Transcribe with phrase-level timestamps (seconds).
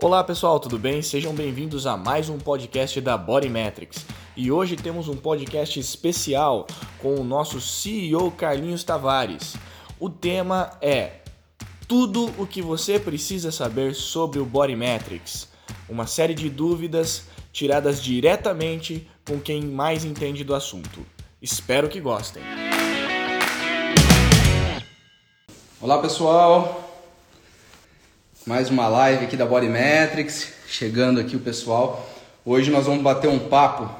[0.00, 1.02] Olá pessoal, tudo bem?
[1.02, 4.06] Sejam bem-vindos a mais um podcast da Body Metrics.
[4.36, 6.68] E hoje temos um podcast especial
[7.02, 9.56] com o nosso CEO Carlinhos Tavares.
[9.98, 11.14] O tema é
[11.88, 15.48] tudo o que você precisa saber sobre o Body Metrics.
[15.88, 21.04] Uma série de dúvidas tiradas diretamente com quem mais entende do assunto.
[21.42, 22.44] Espero que gostem.
[25.80, 26.87] Olá pessoal,
[28.48, 32.08] mais uma live aqui da Body Metrics, chegando aqui o pessoal.
[32.46, 33.94] Hoje nós vamos bater um papo.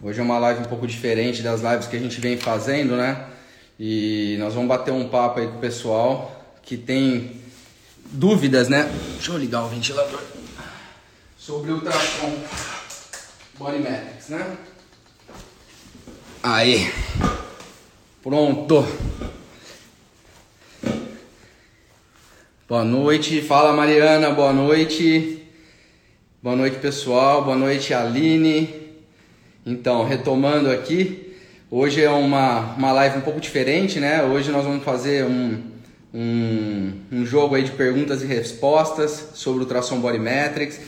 [0.00, 3.26] Hoje é uma live um pouco diferente das lives que a gente vem fazendo, né?
[3.76, 7.42] E nós vamos bater um papo aí com o pessoal que tem
[8.04, 8.88] dúvidas, né?
[9.14, 10.22] Deixa eu ligar o ventilador.
[11.36, 12.38] Sobre o ultrassom
[13.58, 14.56] Body Metrics, né?
[16.40, 16.94] Aí.
[18.22, 18.86] Pronto.
[22.68, 25.42] Boa noite, fala Mariana, boa noite.
[26.42, 27.42] Boa noite, pessoal.
[27.42, 28.68] Boa noite, Aline.
[29.64, 31.34] Então, retomando aqui,
[31.70, 34.22] hoje é uma, uma live um pouco diferente, né?
[34.22, 35.62] Hoje nós vamos fazer um,
[36.12, 40.78] um, um jogo aí de perguntas e respostas sobre o Tração Body Metrics.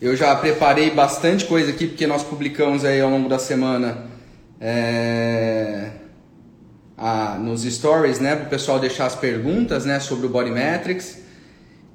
[0.00, 3.98] Eu já preparei bastante coisa aqui, porque nós publicamos aí ao longo da semana
[4.60, 5.90] é,
[6.96, 11.18] a, nos stories, né, para o pessoal deixar as perguntas, né, sobre o Body Metrics.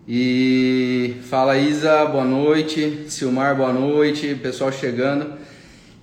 [0.07, 5.33] E fala Isa, boa noite, Silmar, boa noite, pessoal chegando.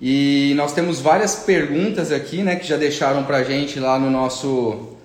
[0.01, 4.95] E nós temos várias perguntas aqui, né, que já deixaram pra gente lá no nosso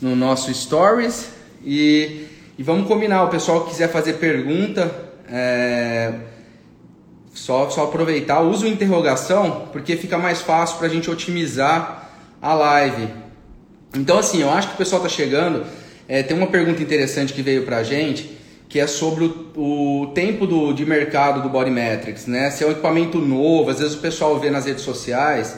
[0.00, 1.28] no nosso stories
[1.64, 2.26] e,
[2.58, 4.94] e vamos combinar, o pessoal que quiser fazer pergunta,
[5.30, 6.12] é,
[7.32, 12.05] só, só aproveitar, usa o interrogação, porque fica mais fácil para a gente otimizar
[12.40, 13.08] a live.
[13.94, 15.64] Então, assim, eu acho que o pessoal está chegando.
[16.08, 20.06] É, tem uma pergunta interessante que veio para a gente, que é sobre o, o
[20.08, 22.50] tempo do, de mercado do Body Metrics, né?
[22.50, 25.56] Se é um equipamento novo, às vezes o pessoal vê nas redes sociais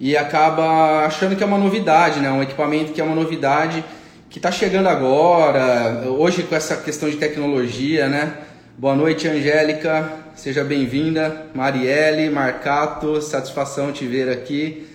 [0.00, 2.30] e acaba achando que é uma novidade, né?
[2.30, 3.84] Um equipamento que é uma novidade
[4.30, 8.34] que está chegando agora, hoje com essa questão de tecnologia, né?
[8.76, 11.46] Boa noite, Angélica, seja bem-vinda.
[11.54, 14.87] Marielle, Marcato, satisfação te ver aqui.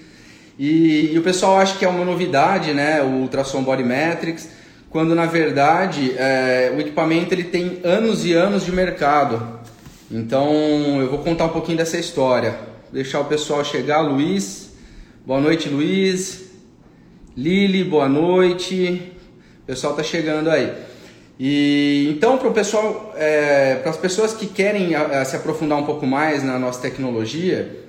[0.57, 4.49] E, e, o pessoal acha que é uma novidade, né, o ultrassom body metrics,
[4.89, 9.59] quando na verdade é, o equipamento ele tem anos e anos de mercado.
[10.11, 10.53] Então
[11.01, 12.55] eu vou contar um pouquinho dessa história.
[12.91, 14.69] Deixar o pessoal chegar, Luiz.
[15.25, 16.43] Boa noite, Luiz.
[17.35, 19.11] Lili, boa noite.
[19.63, 20.71] O pessoal tá chegando aí.
[21.39, 25.79] E então para o pessoal, é, para as pessoas que querem a, a, se aprofundar
[25.79, 27.82] um pouco mais na nossa tecnologia,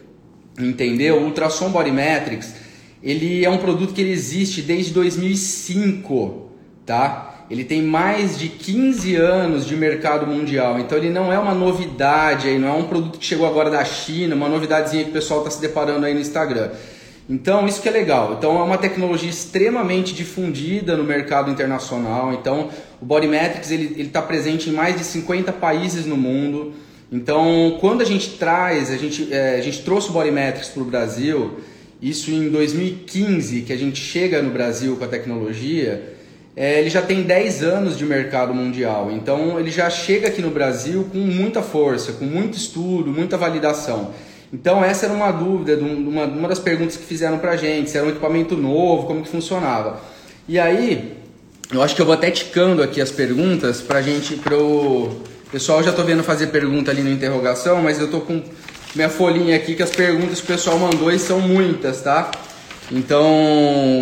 [0.58, 1.18] entendeu?
[1.18, 2.54] O ultrassom body metrics,
[3.02, 6.50] ele é um produto que existe desde 2005,
[6.86, 7.44] tá?
[7.50, 12.48] Ele tem mais de 15 anos de mercado mundial, então ele não é uma novidade,
[12.48, 15.40] aí, não é um produto que chegou agora da China, uma novidadezinha que o pessoal
[15.40, 16.70] está se deparando aí no Instagram.
[17.28, 18.34] Então, isso que é legal.
[18.36, 22.34] Então, é uma tecnologia extremamente difundida no mercado internacional.
[22.34, 22.68] Então,
[23.00, 26.74] o Bodymetrics ele está presente em mais de 50 países no mundo.
[27.10, 30.86] Então, quando a gente traz, a gente, é, a gente trouxe o Bodymetrics para o
[30.86, 31.60] Brasil,
[32.02, 36.14] isso em 2015, que a gente chega no Brasil com a tecnologia,
[36.56, 39.10] é, ele já tem 10 anos de mercado mundial.
[39.12, 44.12] Então, ele já chega aqui no Brasil com muita força, com muito estudo, muita validação.
[44.54, 48.06] Então essa era uma dúvida, uma, uma das perguntas que fizeram pra gente, se era
[48.06, 50.00] um equipamento novo, como que funcionava.
[50.48, 51.12] E aí,
[51.72, 55.10] eu acho que eu vou até ticando aqui as perguntas pra gente, pro...
[55.54, 58.42] Pessoal, já tô vendo fazer pergunta ali na interrogação, mas eu tô com
[58.92, 62.28] minha folhinha aqui que as perguntas que o pessoal mandou e são muitas, tá?
[62.90, 64.00] Então,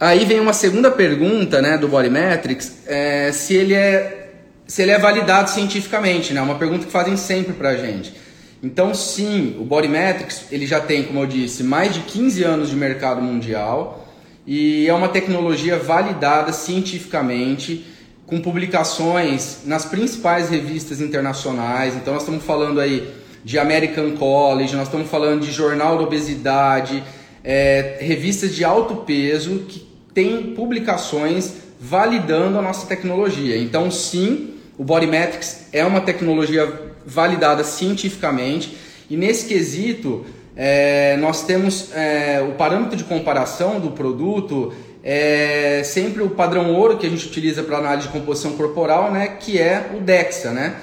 [0.00, 4.32] aí vem uma segunda pergunta, né, do Bodymetrics, é, se ele é
[4.66, 6.42] se ele é validado cientificamente, né?
[6.42, 8.12] Uma pergunta que fazem sempre pra gente.
[8.60, 12.74] Então, sim, o Bodymetrics ele já tem, como eu disse, mais de 15 anos de
[12.74, 14.08] mercado mundial
[14.44, 17.91] e é uma tecnologia validada cientificamente
[18.26, 21.94] com publicações nas principais revistas internacionais.
[21.94, 23.12] Então, nós estamos falando aí
[23.44, 27.02] de American College, nós estamos falando de Jornal da Obesidade,
[27.44, 33.58] é, revistas de alto peso que têm publicações validando a nossa tecnologia.
[33.58, 38.76] Então, sim, o Bodymetrics é uma tecnologia validada cientificamente
[39.10, 44.72] e nesse quesito é, nós temos é, o parâmetro de comparação do produto
[45.02, 49.36] é sempre o padrão ouro que a gente utiliza para análise de composição corporal, né,
[49.40, 50.76] que é o DEXA, né,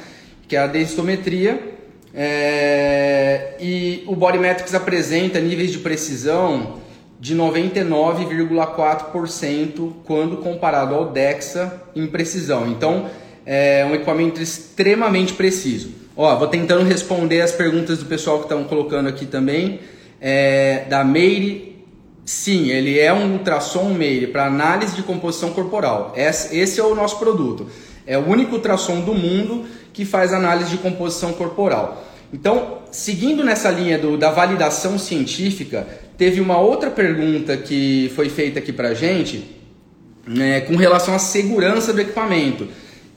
[0.48, 1.78] que é a densitometria.
[2.14, 6.80] É, e o Bodymetrics apresenta níveis de precisão
[7.20, 12.68] de 99,4% quando comparado ao DEXA em precisão.
[12.68, 13.08] Então,
[13.46, 15.92] é um equipamento extremamente preciso.
[16.16, 19.82] Ó, vou tentando responder as perguntas do pessoal que estão colocando aqui também.
[20.22, 21.69] É, da Meire,
[22.30, 26.14] sim, ele é um ultrassom Meire para análise de composição corporal.
[26.16, 27.66] Esse é o nosso produto.
[28.06, 32.06] É o único ultrassom do mundo que faz análise de composição corporal.
[32.32, 35.88] Então, seguindo nessa linha do, da validação científica,
[36.20, 39.58] teve uma outra pergunta que foi feita aqui para gente
[40.28, 42.68] né, com relação à segurança do equipamento.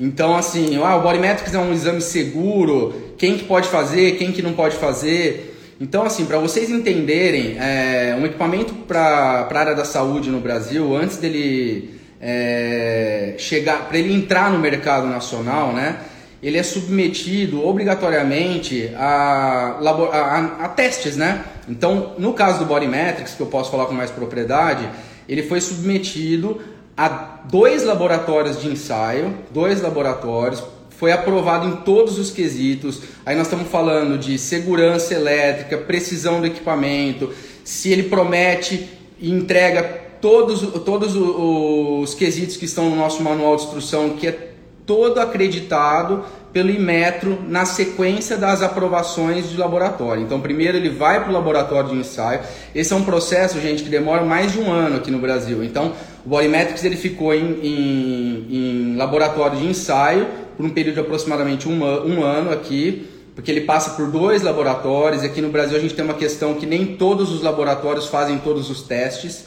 [0.01, 4.41] Então, assim, ah, o Bodymetrics é um exame seguro, quem que pode fazer, quem que
[4.41, 5.52] não pode fazer.
[5.83, 10.95] Então, assim, para vocês entenderem, é, um equipamento para a área da saúde no Brasil,
[10.95, 15.97] antes dele é, chegar, para ele entrar no mercado nacional, né,
[16.41, 21.45] ele é submetido obrigatoriamente a, a, a, testes, né?
[21.69, 24.89] Então, no caso do Bodymetrics, que eu posso falar com mais propriedade,
[25.29, 26.61] ele foi submetido
[26.97, 30.63] a dois laboratórios de ensaio, dois laboratórios,
[31.03, 33.01] foi aprovado em todos os quesitos.
[33.27, 37.33] Aí nós estamos falando de segurança elétrica, precisão do equipamento,
[37.65, 38.89] se ele promete
[39.19, 39.83] e entrega
[40.21, 44.51] todos, todos os quesitos que estão no nosso manual de instrução, que é
[44.87, 50.23] todo acreditado pelo Imetro na sequência das aprovações de laboratório.
[50.23, 52.43] Então, primeiro ele vai para o laboratório de ensaio.
[52.73, 55.65] Esse é um processo, gente, que demora mais de um ano aqui no Brasil.
[55.65, 55.95] Então,
[56.25, 61.69] o Bodymetrics ele ficou em, em, em laboratório de ensaio por um período de aproximadamente
[61.69, 65.23] um, um ano aqui, porque ele passa por dois laboratórios.
[65.23, 68.71] Aqui no Brasil a gente tem uma questão que nem todos os laboratórios fazem todos
[68.71, 69.47] os testes.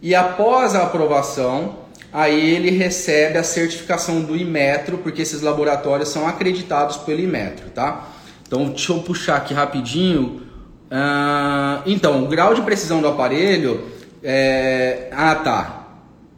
[0.00, 1.76] E após a aprovação,
[2.12, 8.08] aí ele recebe a certificação do Imetro, porque esses laboratórios são acreditados pelo Imetro, tá?
[8.46, 10.42] Então, deixa eu puxar aqui rapidinho.
[10.86, 13.84] Uh, então, o grau de precisão do aparelho
[14.22, 15.08] é...
[15.10, 15.86] Ah, tá.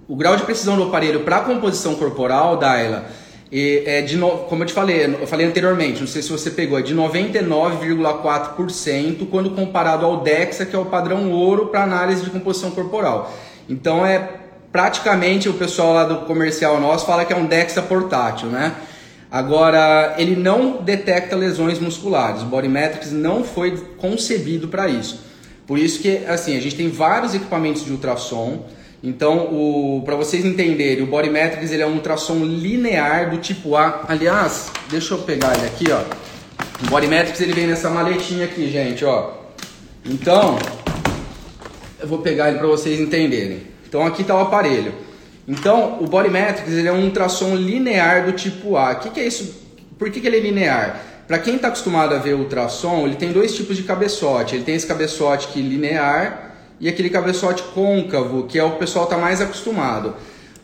[0.09, 3.05] O grau de precisão do aparelho para a composição corporal, Daila,
[3.51, 4.45] é de no...
[4.45, 9.29] como eu te falei, eu falei anteriormente, não sei se você pegou, é de 99,4%
[9.31, 13.35] quando comparado ao DEXA, que é o padrão ouro para análise de composição corporal.
[13.69, 14.31] Então é
[14.71, 18.75] praticamente o pessoal lá do comercial nosso fala que é um DEXA portátil, né?
[19.31, 22.43] Agora, ele não detecta lesões musculares.
[22.43, 25.21] O Bodymetrics não foi concebido para isso.
[25.67, 28.65] Por isso que, assim, a gente tem vários equipamentos de ultrassom.
[29.03, 34.05] Então, para vocês entenderem, o Bodymetrics ele é um ultrassom linear do tipo A.
[34.09, 36.03] Aliás, deixa eu pegar ele aqui, ó.
[36.85, 39.33] O Bodymetrics ele vem nessa maletinha aqui, gente, ó.
[40.05, 40.59] Então,
[42.01, 43.63] eu vou pegar ele para vocês entenderem.
[43.89, 44.93] Então aqui está o aparelho.
[45.47, 48.93] Então o Bodymetrics ele é um ultrassom linear do tipo A.
[48.93, 49.67] O que, que é isso?
[49.99, 51.01] Por que, que ele é linear?
[51.27, 54.55] Para quem está acostumado a ver ultrassom, ele tem dois tipos de cabeçote.
[54.55, 56.48] Ele tem esse cabeçote que linear
[56.81, 60.15] e aquele cabeçote côncavo, que é o pessoal está mais acostumado.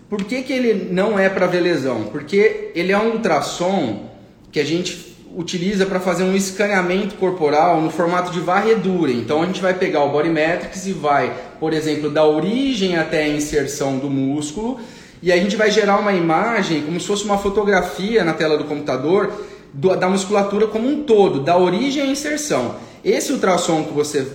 [0.09, 2.05] Por que, que ele não é para ver lesão?
[2.05, 4.11] Porque ele é um ultrassom
[4.53, 9.11] que a gente utiliza para fazer um escaneamento corporal no formato de varredura.
[9.11, 13.29] Então a gente vai pegar o Bodymetrics e vai, por exemplo, da origem até a
[13.29, 14.79] inserção do músculo,
[15.21, 18.65] e a gente vai gerar uma imagem como se fosse uma fotografia na tela do
[18.65, 19.33] computador
[19.73, 22.77] do, da musculatura como um todo, da origem à inserção.
[23.05, 24.27] Esse ultrassom que você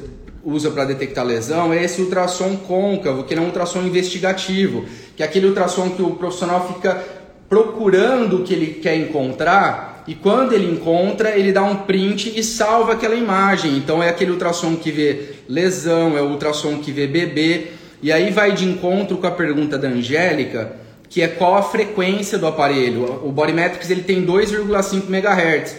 [0.44, 4.86] usa para detectar lesão é esse ultrassom côncavo, que é um ultrassom investigativo,
[5.16, 7.04] que é aquele ultrassom que o profissional fica
[7.48, 12.44] procurando o que ele quer encontrar e quando ele encontra, ele dá um print e
[12.44, 13.78] salva aquela imagem.
[13.78, 17.68] Então é aquele ultrassom que vê lesão, é o ultrassom que vê bebê.
[18.02, 20.72] E aí vai de encontro com a pergunta da Angélica,
[21.08, 23.22] que é qual a frequência do aparelho.
[23.24, 25.76] O Bodymetrics ele tem 2,5 MHz.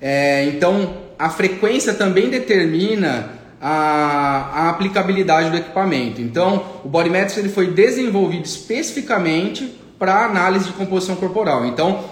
[0.00, 3.30] É, então a frequência também determina
[3.64, 6.20] a, a, aplicabilidade do equipamento.
[6.20, 11.64] Então o Bodymetrics ele foi desenvolvido especificamente para análise de composição corporal.
[11.64, 12.04] Então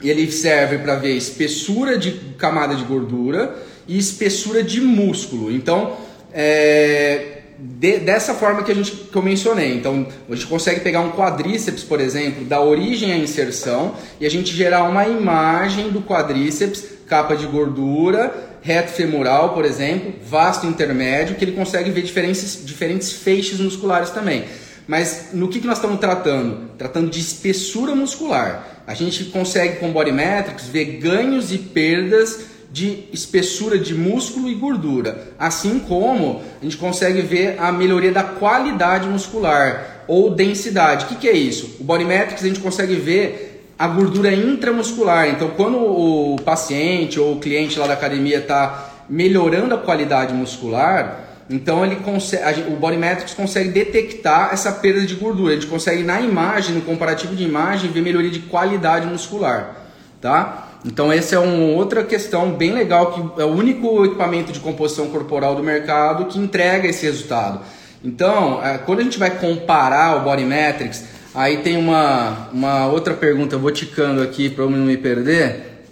[0.00, 3.56] ele serve para ver espessura de camada de gordura
[3.88, 5.50] e espessura de músculo.
[5.50, 5.96] Então,
[6.32, 9.74] é, de, dessa forma que a gente que eu mencionei.
[9.74, 14.30] Então, a gente consegue pegar um quadríceps, por exemplo, da origem à inserção e a
[14.30, 21.34] gente gerar uma imagem do quadríceps, capa de gordura, reto femoral, por exemplo, vasto intermédio,
[21.34, 24.44] que ele consegue ver diferentes, diferentes feixes musculares também.
[24.86, 26.70] Mas no que, que nós estamos tratando?
[26.78, 28.82] Tratando de espessura muscular.
[28.86, 34.54] A gente consegue com Body Metrics ver ganhos e perdas de espessura de músculo e
[34.54, 41.04] gordura, assim como a gente consegue ver a melhoria da qualidade muscular ou densidade.
[41.04, 41.76] O que, que é isso?
[41.78, 43.51] O Body Metrics a gente consegue ver
[43.82, 45.28] a gordura intramuscular.
[45.28, 51.18] Então, quando o paciente ou o cliente lá da academia está melhorando a qualidade muscular,
[51.50, 55.52] Então ele consegue, o Body Metrics consegue detectar essa perda de gordura.
[55.52, 59.76] A gente consegue na imagem, no comparativo de imagem, ver melhoria de qualidade muscular,
[60.20, 60.68] tá?
[60.86, 65.08] Então essa é uma outra questão bem legal que é o único equipamento de composição
[65.08, 67.60] corporal do mercado que entrega esse resultado.
[68.04, 73.14] Então, é, quando a gente vai comparar o Body Metrics, aí tem uma, uma outra
[73.14, 75.84] pergunta, eu vou ticando aqui para eu não me perder,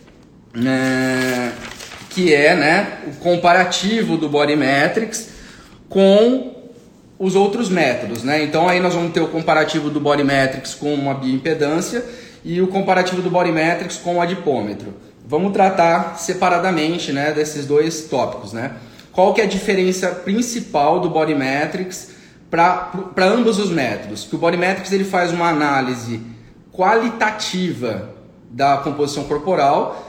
[0.55, 1.53] é,
[2.11, 5.31] que é né, o comparativo do Body Metrics
[5.89, 6.57] com
[7.19, 8.23] os outros métodos.
[8.23, 8.43] Né?
[8.43, 12.05] Então aí nós vamos ter o comparativo do Body Metrics com uma bioimpedância
[12.45, 14.95] e o comparativo do Body Metrics com o adipômetro.
[15.27, 18.53] Vamos tratar separadamente né, desses dois tópicos.
[18.53, 18.73] Né?
[19.13, 22.11] Qual que é a diferença principal do Body Metrics
[22.51, 24.25] para ambos os métodos?
[24.25, 26.21] Que o Body Metrics ele faz uma análise
[26.73, 28.11] qualitativa
[28.51, 30.07] da composição corporal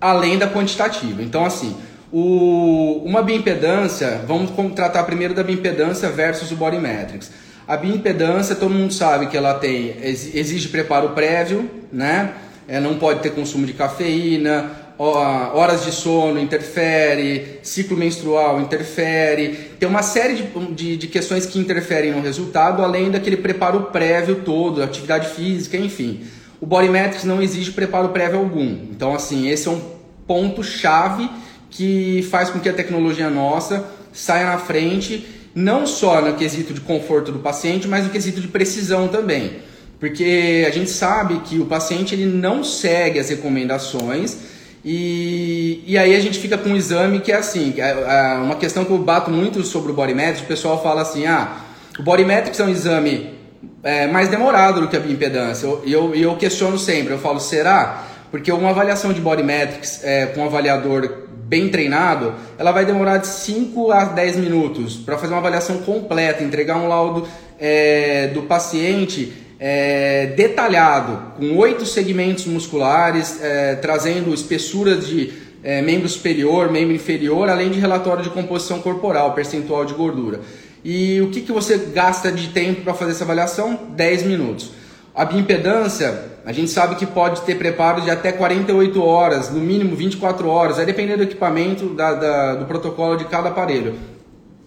[0.00, 1.22] além da quantitativa.
[1.22, 1.76] Então, assim,
[2.12, 7.30] o, uma bioimpedância, vamos tratar primeiro da bioimpedância versus o Body Metrics.
[7.66, 12.32] A bioimpedância, todo mundo sabe que ela tem exige preparo prévio, né?
[12.66, 19.88] É, não pode ter consumo de cafeína, horas de sono interfere, ciclo menstrual interfere, tem
[19.88, 24.82] uma série de, de, de, questões que interferem no resultado, além daquele preparo prévio todo,
[24.82, 26.20] atividade física, enfim.
[26.60, 28.78] O Body Metrics não exige preparo prévio algum.
[28.90, 29.80] Então, assim, esse é um
[30.26, 31.28] ponto chave
[31.70, 36.80] que faz com que a tecnologia nossa saia na frente não só no quesito de
[36.80, 39.56] conforto do paciente, mas no quesito de precisão também.
[39.98, 44.51] Porque a gente sabe que o paciente ele não segue as recomendações
[44.84, 48.56] e, e aí a gente fica com um exame que é assim, é, é uma
[48.56, 51.56] questão que eu bato muito sobre o Body Metrics, o pessoal fala assim, ah,
[51.98, 53.34] o Body Metrics é um exame
[53.82, 55.66] é, mais demorado do que a bioimpedância.
[55.84, 58.04] E eu, eu, eu questiono sempre, eu falo, será?
[58.30, 63.18] Porque uma avaliação de Body Metrics é, com um avaliador bem treinado, ela vai demorar
[63.18, 67.28] de 5 a 10 minutos para fazer uma avaliação completa, entregar um laudo
[67.60, 76.08] é, do paciente é, detalhado, com oito segmentos musculares, é, trazendo espessura de é, membro
[76.08, 80.40] superior, membro inferior, além de relatório de composição corporal, percentual de gordura.
[80.84, 83.78] E o que, que você gasta de tempo para fazer essa avaliação?
[83.90, 84.72] 10 minutos.
[85.14, 89.94] A bioimpedância, a gente sabe que pode ter preparo de até 48 horas, no mínimo
[89.94, 93.94] 24 horas, vai depender do equipamento, da, da, do protocolo de cada aparelho.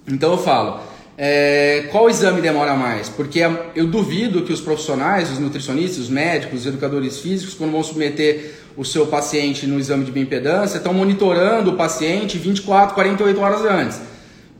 [0.07, 0.79] Então eu falo,
[1.17, 3.07] é, qual exame demora mais?
[3.07, 3.39] Porque
[3.73, 8.53] eu duvido que os profissionais, os nutricionistas, os médicos, os educadores físicos, quando vão submeter
[8.75, 14.01] o seu paciente no exame de bioimpedância, estão monitorando o paciente 24, 48 horas antes.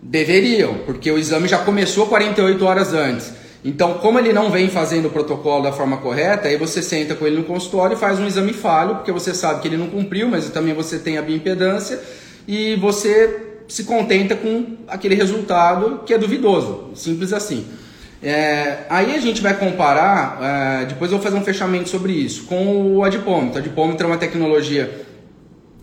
[0.01, 3.33] Deveriam, porque o exame já começou 48 horas antes.
[3.63, 7.25] Então, como ele não vem fazendo o protocolo da forma correta, aí você senta com
[7.25, 10.29] ele no consultório e faz um exame falho, porque você sabe que ele não cumpriu,
[10.29, 11.99] mas também você tem a bioimpedância
[12.47, 17.65] e você se contenta com aquele resultado que é duvidoso, simples assim.
[18.21, 22.45] É, aí a gente vai comparar, é, depois eu vou fazer um fechamento sobre isso,
[22.45, 23.55] com o adipômetro.
[23.55, 25.05] O adipômetro é uma tecnologia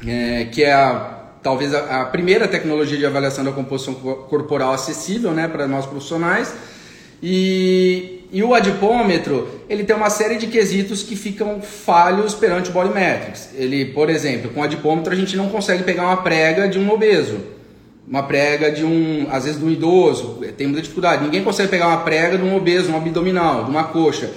[0.06, 5.32] é, que é a, talvez a, a, primeira tecnologia de avaliação da composição corporal acessível
[5.32, 6.52] né, para nós profissionais
[7.22, 12.72] e, e o adipômetro, ele tem uma série de quesitos que ficam falhos perante o
[12.72, 13.50] body metrics.
[13.54, 16.90] Ele, por exemplo, com o adipômetro a gente não consegue pegar uma prega de um
[16.90, 17.38] obeso,
[18.06, 21.24] uma prega de um, às vezes de um idoso, tem muita dificuldade.
[21.24, 24.30] Ninguém consegue pegar uma prega de um obeso, um abdominal, de uma coxa.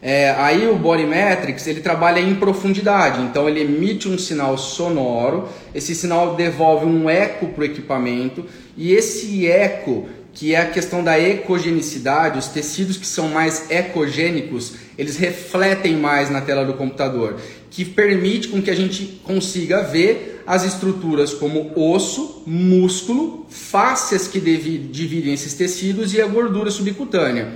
[0.00, 5.48] É, aí o Body Metrics ele trabalha em profundidade, então ele emite um sinal sonoro,
[5.74, 8.44] esse sinal devolve um eco para o equipamento
[8.76, 14.74] e esse eco que é a questão da ecogenicidade, os tecidos que são mais ecogênicos,
[14.96, 20.37] eles refletem mais na tela do computador, que permite com que a gente consiga ver
[20.48, 27.52] as estruturas como osso, músculo, fáscias que dividem esses tecidos e a gordura subcutânea.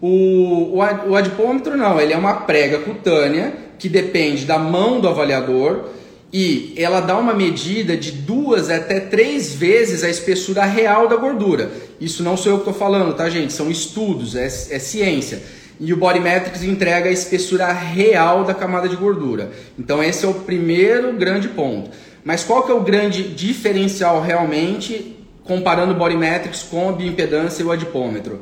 [0.00, 5.86] O, o adipômetro não, ele é uma prega cutânea que depende da mão do avaliador,
[6.32, 11.68] e ela dá uma medida de duas até três vezes a espessura real da gordura.
[12.00, 13.52] Isso não sou eu que estou falando, tá, gente?
[13.52, 15.42] São estudos, é, é ciência.
[15.80, 19.50] E o Body Metrics entrega a espessura real da camada de gordura.
[19.76, 21.90] Então esse é o primeiro grande ponto.
[22.24, 27.62] Mas qual que é o grande diferencial realmente comparando o Body Metrics com a bioimpedância
[27.62, 28.40] e o adipômetro?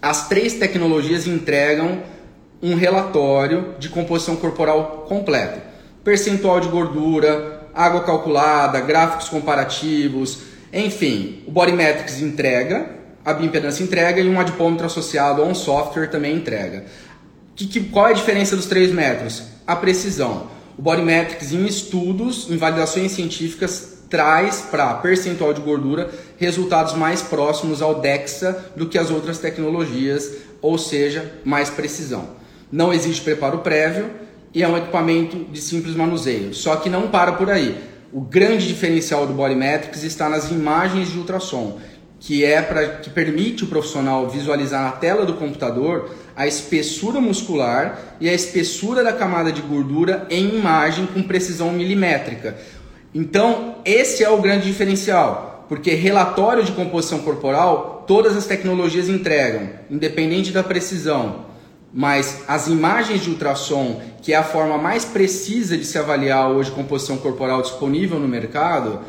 [0.00, 2.02] As três tecnologias entregam
[2.62, 5.70] um relatório de composição corporal completo
[6.04, 10.38] percentual de gordura, água calculada, gráficos comparativos,
[10.72, 12.90] enfim, o Body Metrics entrega,
[13.24, 16.84] a bioimpedância entrega e um adipômetro associado a um software também entrega.
[17.54, 19.42] Que, que, qual é a diferença dos três métodos?
[19.66, 20.46] A precisão.
[20.80, 27.20] O Body Metrics em estudos, em validações científicas, traz para percentual de gordura resultados mais
[27.20, 32.30] próximos ao DEXA do que as outras tecnologias, ou seja, mais precisão.
[32.72, 34.10] Não existe preparo prévio
[34.54, 36.54] e é um equipamento de simples manuseio.
[36.54, 37.78] Só que não para por aí.
[38.10, 41.78] O grande diferencial do Bodymetrics está nas imagens de ultrassom,
[42.18, 48.16] que é para que permite o profissional visualizar na tela do computador a espessura muscular
[48.20, 52.56] e a espessura da camada de gordura em imagem com precisão milimétrica.
[53.14, 59.68] Então, esse é o grande diferencial, porque relatório de composição corporal todas as tecnologias entregam,
[59.90, 61.46] independente da precisão.
[61.92, 66.70] Mas as imagens de ultrassom, que é a forma mais precisa de se avaliar hoje
[66.70, 69.00] composição corporal disponível no mercado,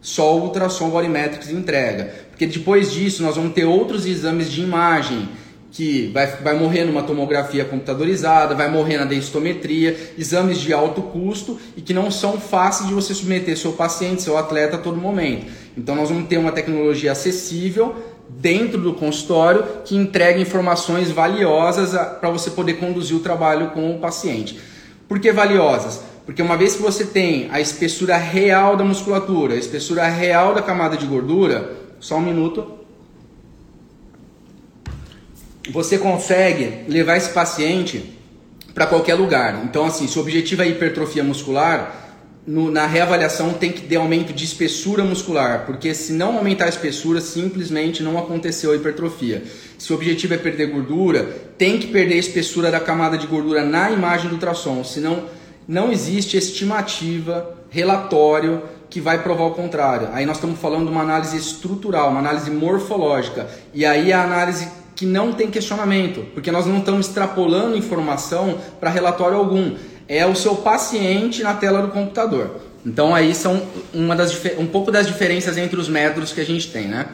[0.00, 2.14] só o ultrassom Bodymetrics entrega.
[2.30, 5.28] Porque depois disso nós vamos ter outros exames de imagem
[5.70, 11.58] que vai, vai morrer numa tomografia computadorizada, vai morrer na densitometria, exames de alto custo
[11.76, 15.46] e que não são fáceis de você submeter seu paciente, seu atleta a todo momento.
[15.76, 17.94] Então nós vamos ter uma tecnologia acessível
[18.28, 23.98] dentro do consultório que entrega informações valiosas para você poder conduzir o trabalho com o
[23.98, 24.58] paciente.
[25.06, 26.02] Por que valiosas?
[26.26, 30.60] Porque uma vez que você tem a espessura real da musculatura, a espessura real da
[30.60, 32.77] camada de gordura, só um minuto,
[35.70, 38.14] você consegue levar esse paciente
[38.74, 39.62] para qualquer lugar.
[39.64, 42.06] Então, assim, se o objetivo é hipertrofia muscular,
[42.46, 46.68] no, na reavaliação tem que ter aumento de espessura muscular, porque se não aumentar a
[46.70, 49.42] espessura, simplesmente não aconteceu a hipertrofia.
[49.76, 51.24] Se o objetivo é perder gordura,
[51.58, 55.24] tem que perder a espessura da camada de gordura na imagem do ultrassom, senão
[55.66, 60.08] não existe estimativa, relatório que vai provar o contrário.
[60.12, 64.66] Aí nós estamos falando de uma análise estrutural, uma análise morfológica, e aí a análise
[64.98, 69.76] que não tem questionamento, porque nós não estamos extrapolando informação para relatório algum.
[70.08, 72.60] É o seu paciente na tela do computador.
[72.84, 73.62] Então aí são
[73.94, 77.06] uma das, um pouco das diferenças entre os métodos que a gente tem, né?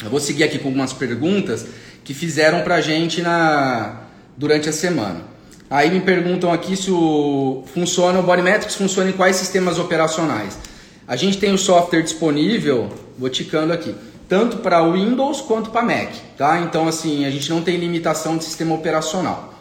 [0.00, 1.66] Eu vou seguir aqui com algumas perguntas
[2.04, 4.02] que fizeram para a gente na,
[4.36, 5.22] durante a semana.
[5.68, 10.56] Aí me perguntam aqui se o funciona o Bodymetrics funciona em quais sistemas operacionais.
[11.04, 13.92] A gente tem o software disponível, vou ticando aqui
[14.28, 16.60] tanto para Windows quanto para Mac, tá?
[16.60, 19.54] Então assim a gente não tem limitação de sistema operacional.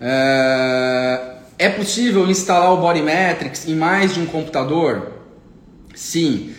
[0.00, 5.12] É, é possível instalar o Bodymetrics em mais de um computador?
[5.94, 6.54] Sim.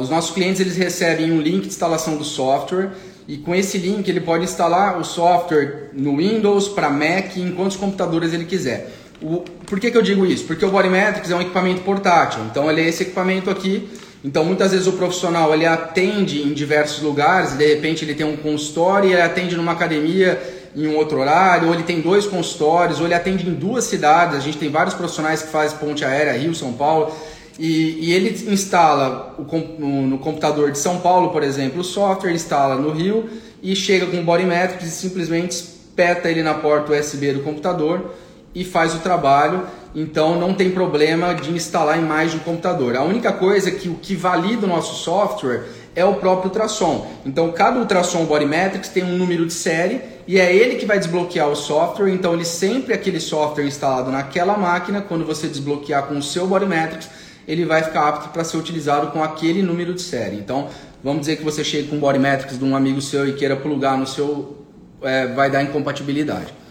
[0.00, 2.92] Os nossos clientes eles recebem um link de instalação do software
[3.28, 7.76] e com esse link ele pode instalar o software no Windows, para Mac, em quantos
[7.76, 8.92] computadores ele quiser.
[9.20, 10.44] O, por que, que eu digo isso?
[10.44, 13.88] Porque o Bodymetrics é um equipamento portátil, então ele é esse equipamento aqui
[14.24, 18.36] então, muitas vezes o profissional ele atende em diversos lugares, de repente ele tem um
[18.36, 20.40] consultório e ele atende numa academia
[20.76, 24.36] em um outro horário, ou ele tem dois consultórios, ou ele atende em duas cidades.
[24.36, 27.12] A gente tem vários profissionais que fazem ponte aérea, Rio, São Paulo,
[27.58, 29.42] e, e ele instala o,
[29.80, 33.28] no computador de São Paulo, por exemplo, o software, instala no Rio
[33.62, 38.14] e chega com o Bodymetrics e simplesmente espeta ele na porta USB do computador
[38.54, 42.96] e faz o trabalho então não tem problema de instalar em mais de um computador.
[42.96, 47.06] A única coisa é que o que valida o nosso software é o próprio ultrassom.
[47.26, 51.48] Então cada ultrassom Bodymetrics tem um número de série e é ele que vai desbloquear
[51.48, 52.08] o software.
[52.08, 57.10] Então ele sempre aquele software instalado naquela máquina, quando você desbloquear com o seu Bodymetrics,
[57.46, 60.36] ele vai ficar apto para ser utilizado com aquele número de série.
[60.36, 60.68] Então
[61.04, 63.98] vamos dizer que você chega com o Bodymetrics de um amigo seu e queira plugar
[63.98, 64.56] no seu,
[65.02, 66.61] é, vai dar incompatibilidade.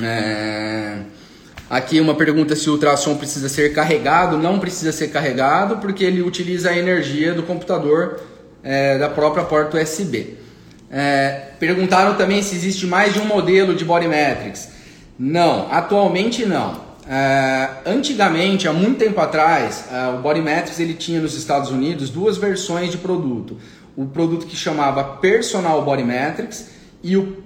[0.00, 0.98] É...
[1.70, 4.36] Aqui uma pergunta se o ultrassom precisa ser carregado.
[4.36, 8.20] Não precisa ser carregado porque ele utiliza a energia do computador
[8.62, 10.36] é, da própria porta USB.
[10.90, 14.68] É, perguntaram também se existe mais de um modelo de Bodymetrics.
[15.16, 16.90] Não, atualmente não.
[17.08, 22.36] É, antigamente, há muito tempo atrás, é, o Bodymetrics ele tinha nos Estados Unidos duas
[22.36, 23.58] versões de produto.
[23.96, 26.68] O produto que chamava Personal Bodymetrics
[27.02, 27.42] e o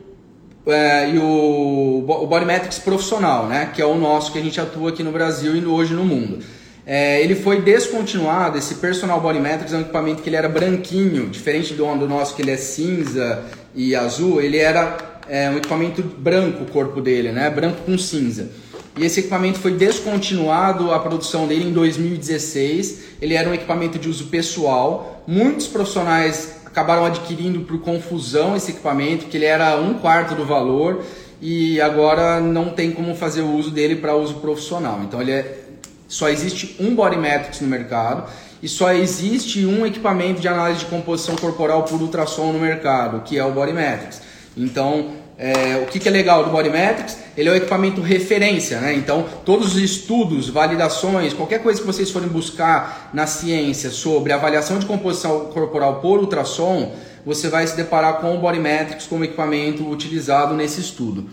[0.67, 4.91] é, e o, o Bodymetrics profissional, né, que é o nosso que a gente atua
[4.91, 6.39] aqui no Brasil e hoje no mundo.
[6.87, 11.73] É, ele foi descontinuado, esse Personal Bodymetrics é um equipamento que ele era branquinho, diferente
[11.75, 13.43] do, do nosso que ele é cinza
[13.75, 14.97] e azul, ele era
[15.29, 18.51] é, um equipamento branco o corpo dele, né, branco com cinza.
[18.97, 23.17] E esse equipamento foi descontinuado a produção dele em 2016.
[23.21, 25.25] Ele era um equipamento de uso pessoal.
[25.27, 31.05] Muitos profissionais acabaram adquirindo por confusão esse equipamento, que ele era um quarto do valor
[31.41, 35.01] e agora não tem como fazer o uso dele para uso profissional.
[35.05, 35.61] Então ele é,
[36.09, 38.29] só existe um Bodymetrics no mercado
[38.61, 43.39] e só existe um equipamento de análise de composição corporal por ultrassom no mercado, que
[43.39, 44.21] é o Bodymetrics.
[44.57, 47.19] Então, é, o que, que, é legal do Bodymetrics?
[47.37, 48.95] Ele é o equipamento referência, né?
[48.95, 54.79] Então, todos os estudos, validações, qualquer coisa que vocês forem buscar na ciência sobre avaliação
[54.79, 56.95] de composição corporal por ultrassom,
[57.27, 61.29] você vai se deparar com o Bodymetrics como equipamento utilizado nesse estudo.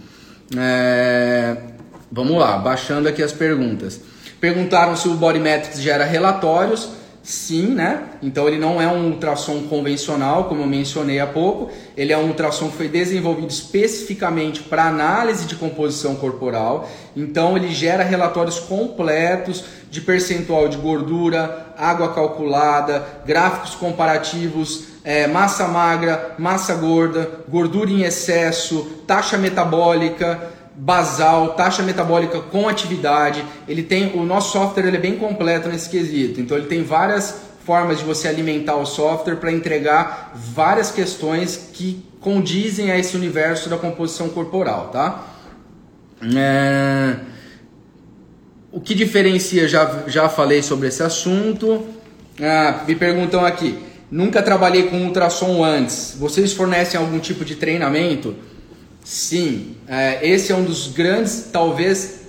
[0.57, 1.57] É,
[2.11, 4.01] vamos lá, baixando aqui as perguntas.
[4.39, 6.89] Perguntaram se o Bodymetrics gera relatórios.
[7.23, 8.01] Sim, né?
[8.21, 11.69] Então ele não é um ultrassom convencional, como eu mencionei há pouco.
[11.95, 16.89] Ele é um ultrassom que foi desenvolvido especificamente para análise de composição corporal.
[17.15, 25.67] Então ele gera relatórios completos de percentual de gordura, água calculada, gráficos comparativos, é, massa
[25.67, 30.39] magra, massa gorda, gordura em excesso, taxa metabólica
[30.75, 33.43] basal, taxa metabólica com atividade.
[33.67, 36.39] Ele tem o nosso software ele é bem completo nesse quesito.
[36.39, 42.03] Então ele tem várias formas de você alimentar o software para entregar várias questões que
[42.19, 45.27] condizem a esse universo da composição corporal, tá?
[46.35, 47.15] É...
[48.71, 51.85] O que diferencia, já, já falei sobre esse assunto.
[52.41, 53.77] Ah, me perguntam aqui,
[54.09, 56.15] nunca trabalhei com ultrassom antes.
[56.17, 58.33] Vocês fornecem algum tipo de treinamento?
[59.03, 62.21] Sim, é, esse é um dos grandes, talvez,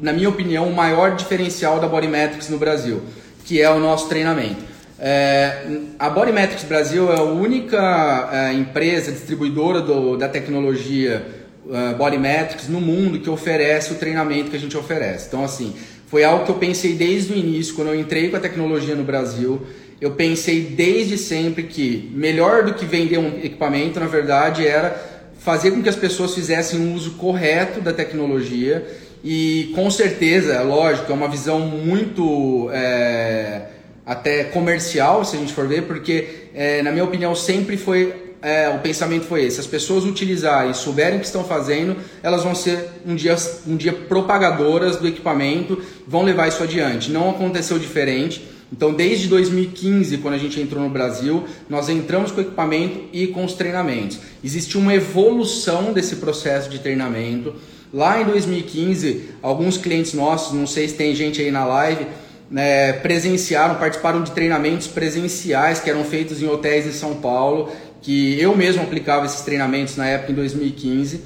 [0.00, 3.02] na minha opinião, o maior diferencial da Bodymetrics no Brasil,
[3.44, 4.64] que é o nosso treinamento.
[4.98, 5.66] É,
[5.98, 11.26] a Bodymetrics Brasil é a única é, empresa distribuidora do, da tecnologia
[11.70, 15.26] é, Bodymetrics no mundo que oferece o treinamento que a gente oferece.
[15.28, 15.74] Então, assim,
[16.06, 19.04] foi algo que eu pensei desde o início, quando eu entrei com a tecnologia no
[19.04, 19.60] Brasil.
[20.00, 25.15] Eu pensei desde sempre que melhor do que vender um equipamento, na verdade, era
[25.46, 28.84] fazer com que as pessoas fizessem um uso correto da tecnologia
[29.22, 33.62] e com certeza, é lógico, é uma visão muito é,
[34.04, 38.68] até comercial, se a gente for ver, porque é, na minha opinião sempre foi é,
[38.70, 42.84] o pensamento foi esse: as pessoas utilizarem, souberem o que estão fazendo, elas vão ser
[43.06, 43.36] um dia,
[43.68, 47.08] um dia propagadoras do equipamento, vão levar isso adiante.
[47.08, 48.55] Não aconteceu diferente.
[48.72, 53.28] Então, desde 2015, quando a gente entrou no Brasil, nós entramos com o equipamento e
[53.28, 54.18] com os treinamentos.
[54.42, 57.54] Existe uma evolução desse processo de treinamento.
[57.94, 62.06] Lá em 2015, alguns clientes nossos, não sei se tem gente aí na live,
[62.50, 67.70] né, presenciaram, participaram de treinamentos presenciais que eram feitos em hotéis em São Paulo,
[68.02, 71.22] que eu mesmo aplicava esses treinamentos na época em 2015,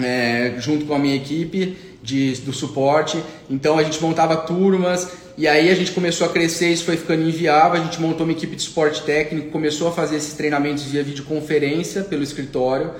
[0.00, 3.20] é, junto com a minha equipe de, do suporte.
[3.48, 7.22] Então a gente montava turmas e aí a gente começou a crescer, isso foi ficando
[7.22, 7.80] inviável.
[7.80, 12.04] A gente montou uma equipe de suporte técnico, começou a fazer esses treinamentos via videoconferência
[12.04, 12.92] pelo escritório.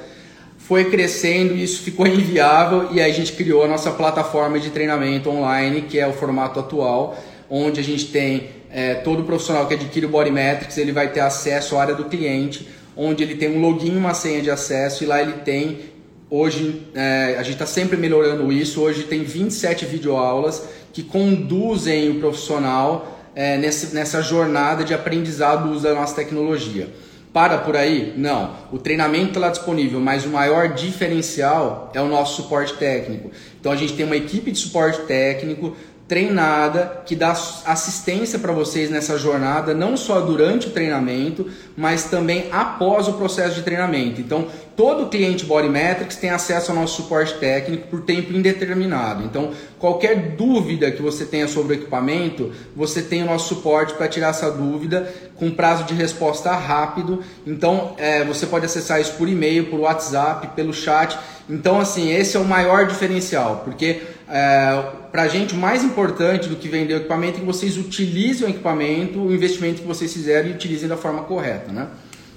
[0.59, 5.31] Foi crescendo, isso ficou inviável e aí a gente criou a nossa plataforma de treinamento
[5.31, 7.16] online, que é o formato atual,
[7.49, 11.77] onde a gente tem é, todo profissional que adquire o Bodymetrics, ele vai ter acesso
[11.77, 12.66] à área do cliente,
[12.97, 15.93] onde ele tem um login, uma senha de acesso e lá ele tem
[16.37, 18.81] Hoje é, a gente está sempre melhorando isso.
[18.81, 25.75] Hoje tem 27 videoaulas que conduzem o profissional é, nessa, nessa jornada de aprendizado do
[25.75, 26.88] uso da nossa tecnologia.
[27.33, 28.14] Para por aí?
[28.16, 28.57] Não.
[28.73, 33.31] O treinamento está lá disponível, mas o maior diferencial é o nosso suporte técnico.
[33.61, 38.90] Então a gente tem uma equipe de suporte técnico treinada que dá assistência para vocês
[38.90, 44.20] nessa jornada, não só durante o treinamento, mas também após o processo de treinamento.
[44.20, 49.24] Então, todo cliente Bodymetrics tem acesso ao nosso suporte técnico por tempo indeterminado.
[49.24, 54.08] Então, qualquer dúvida que você tenha sobre o equipamento, você tem o nosso suporte para
[54.08, 57.22] tirar essa dúvida com prazo de resposta rápido.
[57.46, 61.18] Então, é, você pode acessar isso por e-mail, por WhatsApp, pelo chat.
[61.48, 64.82] Então, assim, esse é o maior diferencial, porque é,
[65.12, 68.46] para a gente o mais importante do que vender o equipamento é que vocês utilizem
[68.46, 71.88] o equipamento, o investimento que vocês fizeram e utilizem da forma correta, né?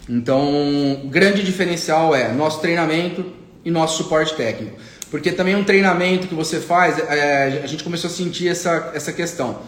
[0.10, 3.26] Então, o grande diferencial é nosso treinamento
[3.66, 4.78] e nosso suporte técnico.
[5.12, 9.12] Porque também um treinamento que você faz, é, a gente começou a sentir essa, essa
[9.12, 9.60] questão.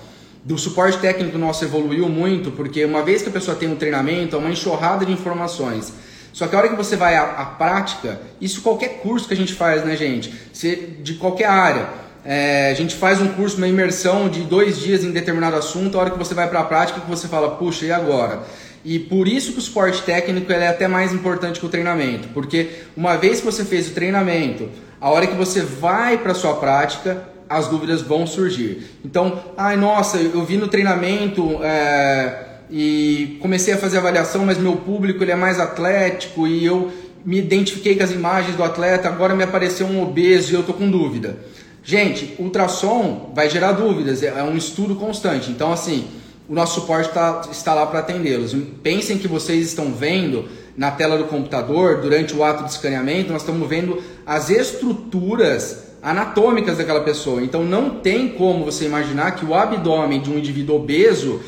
[0.44, 4.36] Do suporte técnico nosso evoluiu muito, porque uma vez que a pessoa tem um treinamento,
[4.36, 5.92] é uma enxurrada de informações.
[6.32, 9.38] Só que a hora que você vai à, à prática, isso qualquer curso que a
[9.38, 10.34] gente faz, né, gente?
[10.54, 11.90] Se, de qualquer área
[12.24, 16.02] é, a gente faz um curso, uma imersão de dois dias em determinado assunto, a
[16.02, 18.44] hora que você vai para a prática que você fala, puxa, e agora?
[18.84, 22.70] E por isso que o suporte técnico é até mais importante que o treinamento, porque
[22.96, 24.70] uma vez que você fez o treinamento,
[25.02, 28.84] a hora que você vai para a sua prática, as dúvidas vão surgir.
[29.04, 34.78] Então, ai nossa, eu vi no treinamento é, e comecei a fazer avaliação, mas meu
[34.78, 36.92] público ele é mais atlético e eu
[37.26, 40.74] me identifiquei com as imagens do atleta, agora me apareceu um obeso e eu tô
[40.74, 41.38] com dúvida.
[41.84, 45.50] Gente, ultrassom vai gerar dúvidas, é um estudo constante.
[45.50, 46.08] Então, assim,
[46.50, 48.56] o nosso suporte tá, está lá para atendê-los.
[48.82, 53.42] Pensem que vocês estão vendo na tela do computador, durante o ato de escaneamento, nós
[53.42, 57.44] estamos vendo as estruturas anatômicas daquela pessoa.
[57.44, 61.42] Então não tem como você imaginar que o abdômen de um indivíduo obeso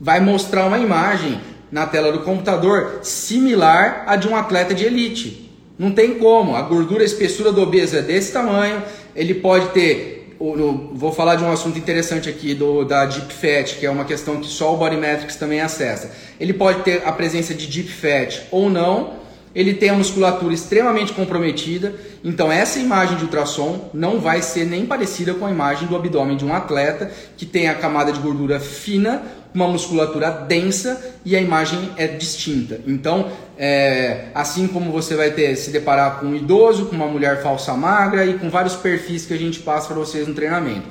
[0.00, 5.50] vai mostrar uma imagem na tela do computador similar à de um atleta de elite.
[5.78, 6.54] Não tem como.
[6.54, 8.82] A gordura, a espessura do obeso é desse tamanho.
[9.14, 10.13] Ele pode ter.
[10.38, 14.40] Vou falar de um assunto interessante aqui do, da Deep Fat, que é uma questão
[14.40, 16.10] que só o Bodymetrics também acessa.
[16.38, 21.12] Ele pode ter a presença de Deep Fat ou não, ele tem a musculatura extremamente
[21.12, 21.94] comprometida,
[22.24, 26.36] então essa imagem de ultrassom não vai ser nem parecida com a imagem do abdômen
[26.36, 29.22] de um atleta que tem a camada de gordura fina,
[29.54, 32.80] uma musculatura densa e a imagem é distinta.
[32.84, 37.42] Então, é, assim como você vai ter se deparar com um idoso, com uma mulher
[37.42, 40.86] falsa magra e com vários perfis que a gente passa para vocês no treinamento.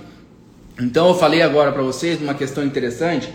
[0.80, 3.32] Então, eu falei agora para vocês uma questão interessante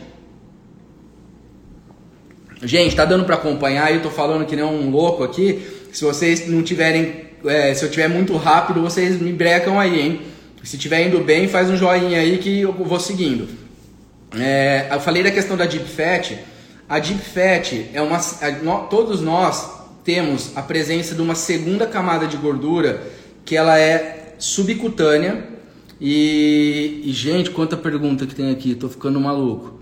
[2.62, 3.92] Gente, tá dando para acompanhar?
[3.92, 5.62] Eu tô falando que nem um louco aqui.
[5.92, 10.20] Se vocês não tiverem, é, se eu tiver muito rápido, vocês me brecam aí, hein?
[10.64, 13.48] Se tiver indo bem, faz um joinha aí que eu vou seguindo.
[14.36, 16.36] É, eu falei da questão da deep fat.
[16.88, 18.18] A deep fat é uma,
[18.88, 23.02] todos nós temos a presença de uma segunda camada de gordura
[23.44, 25.44] que ela é subcutânea
[26.00, 29.78] e, e gente, quanta pergunta que tem aqui, tô ficando maluco.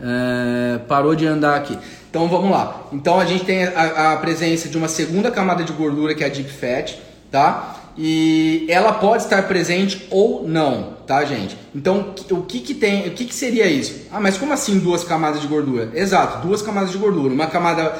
[0.00, 1.78] É, parou de andar aqui.
[2.10, 2.88] Então vamos lá.
[2.92, 6.26] Então a gente tem a, a, presença de uma segunda camada de gordura que é
[6.26, 6.98] a deep fat,
[7.30, 7.81] tá?
[7.96, 11.56] E ela pode estar presente ou não, tá, gente?
[11.74, 13.08] Então o que que tem?
[13.08, 14.06] O que que seria isso?
[14.10, 15.90] Ah, mas como assim duas camadas de gordura?
[15.94, 17.34] Exato, duas camadas de gordura.
[17.34, 17.94] Uma camada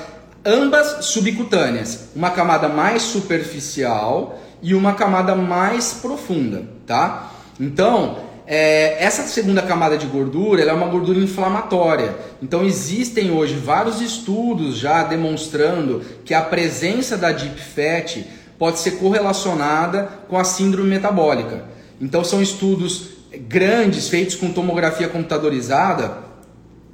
[0.45, 7.31] ambas subcutâneas, uma camada mais superficial e uma camada mais profunda, tá?
[7.61, 12.15] Então é, essa segunda camada de gordura é uma gordura inflamatória.
[12.43, 18.25] Então existem hoje vários estudos já demonstrando que a presença da deep fat
[18.63, 21.65] pode ser correlacionada com a síndrome metabólica.
[22.01, 23.09] Então são estudos
[23.49, 26.19] grandes feitos com tomografia computadorizada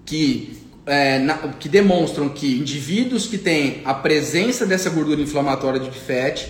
[0.06, 5.94] que, é, na, que demonstram que indivíduos que têm a presença dessa gordura inflamatória deep
[5.94, 6.46] fat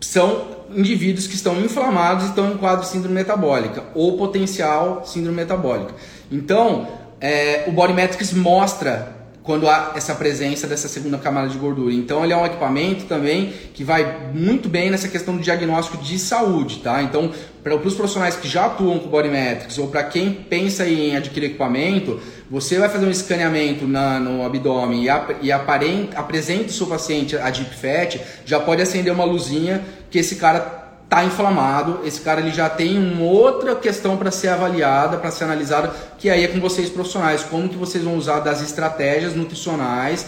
[0.00, 5.36] são indivíduos que estão inflamados e estão em quadro de síndrome metabólica ou potencial síndrome
[5.36, 5.94] metabólica.
[6.32, 6.88] Então,
[7.20, 11.92] é, o Bodymetrics mostra quando há essa presença dessa segunda camada de gordura.
[11.92, 16.18] Então ele é um equipamento também que vai muito bem nessa questão do diagnóstico de
[16.18, 17.02] saúde, tá?
[17.02, 17.30] Então,
[17.62, 22.18] para os profissionais que já atuam com Bodymetrics ou para quem pensa em adquirir equipamento,
[22.50, 26.86] você vai fazer um escaneamento na, no abdômen e, ap, e aparente, apresenta o seu
[26.86, 32.20] paciente a deep fat, já pode acender uma luzinha que esse cara está inflamado, esse
[32.20, 36.44] cara ele já tem uma outra questão para ser avaliada, para ser analisada, que aí
[36.44, 40.26] é com vocês profissionais, como que vocês vão usar das estratégias nutricionais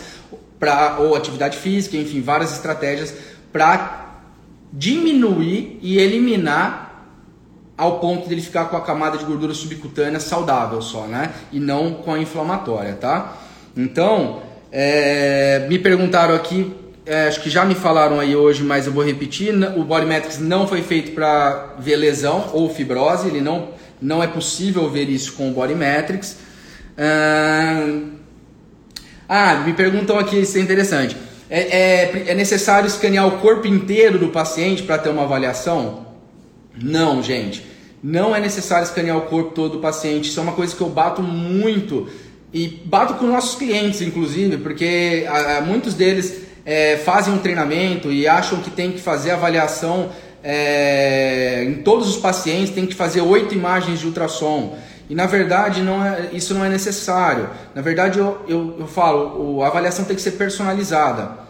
[0.61, 3.15] para ou atividade física, enfim, várias estratégias
[3.53, 4.07] para
[4.73, 6.87] diminuir e eliminar
[7.77, 11.33] ao ponto de ele ficar com a camada de gordura subcutânea saudável só, né?
[11.53, 13.37] E não com a inflamatória, tá?
[13.77, 14.41] Então,
[14.73, 16.75] é, me perguntaram aqui
[17.07, 20.66] é, acho que já me falaram aí hoje, mas eu vou repetir, o Bodymetrics não
[20.66, 23.69] foi feito para ver lesão ou fibrose, ele não,
[24.03, 26.37] não é possível ver isso com o Bodymetrics.
[29.29, 31.16] Ah, me perguntam aqui, isso é interessante.
[31.49, 36.07] É, é, é necessário escanear o corpo inteiro do paciente para ter uma avaliação?
[36.81, 37.64] Não, gente.
[38.03, 40.29] Não é necessário escanear o corpo todo do paciente.
[40.29, 42.09] Isso é uma coisa que eu bato muito
[42.53, 48.12] e bato com nossos clientes, inclusive, porque a, a, muitos deles é, fazem um treinamento
[48.12, 50.11] e acham que tem que fazer avaliação
[50.42, 54.76] é, em todos os pacientes, tem que fazer oito imagens de ultrassom.
[55.09, 57.48] E na verdade não é, isso não é necessário.
[57.72, 61.46] Na verdade eu, eu, eu falo, a avaliação tem que ser personalizada.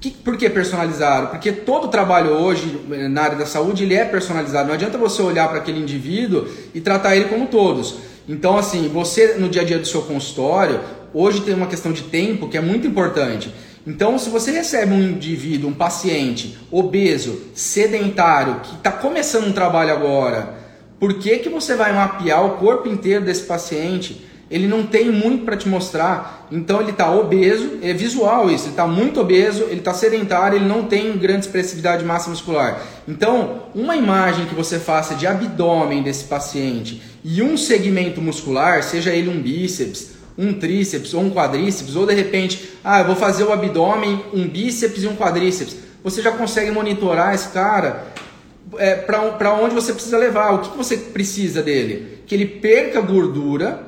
[0.00, 1.28] Que, por que personalizado?
[1.28, 4.68] Porque todo trabalho hoje na área da saúde ele é personalizado.
[4.68, 7.96] Não adianta você olhar para aquele indivíduo e tratar ele como todos.
[8.28, 10.80] Então, assim, você no dia a dia do seu consultório,
[11.14, 13.54] hoje tem uma questão de tempo que é muito importante.
[13.86, 19.92] Então, se você recebe um indivíduo, um paciente obeso, sedentário, que está começando um trabalho
[19.92, 20.54] agora,
[20.98, 24.26] por que, que você vai mapear o corpo inteiro desse paciente?
[24.50, 28.70] Ele não tem muito para te mostrar, então ele está obeso, é visual isso, ele
[28.70, 32.80] está muito obeso, ele está sedentário, ele não tem grande expressividade de massa muscular.
[33.06, 39.10] Então, uma imagem que você faça de abdômen desse paciente e um segmento muscular, seja
[39.10, 43.44] ele um bíceps, um tríceps ou um quadríceps, ou de repente, ah, eu vou fazer
[43.44, 45.76] o abdômen, um bíceps e um quadríceps.
[46.04, 48.06] Você já consegue monitorar esse cara
[48.78, 50.54] é, para onde você precisa levar.
[50.54, 52.20] O que, você precisa dele?
[52.26, 53.82] Que ele perca gordura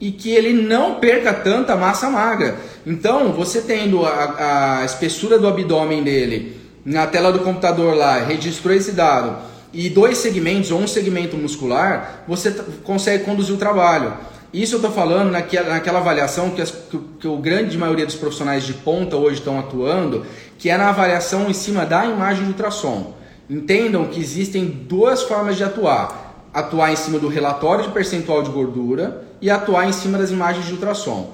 [0.00, 2.56] e que ele não perca tanta massa magra.
[2.86, 8.74] Então, você tendo a, a espessura do abdômen dele na tela do computador lá, registrou
[8.74, 9.36] esse dado
[9.72, 12.50] e dois segmentos ou um segmento muscular, você
[12.84, 14.12] consegue conduzir o trabalho.
[14.54, 18.14] Isso eu estou falando naquela, naquela avaliação que, as, que, que a grande maioria dos
[18.14, 20.24] profissionais de ponta hoje estão atuando,
[20.56, 23.14] que é na avaliação em cima da imagem de ultrassom.
[23.50, 28.50] Entendam que existem duas formas de atuar: atuar em cima do relatório de percentual de
[28.50, 31.32] gordura e atuar em cima das imagens de ultrassom.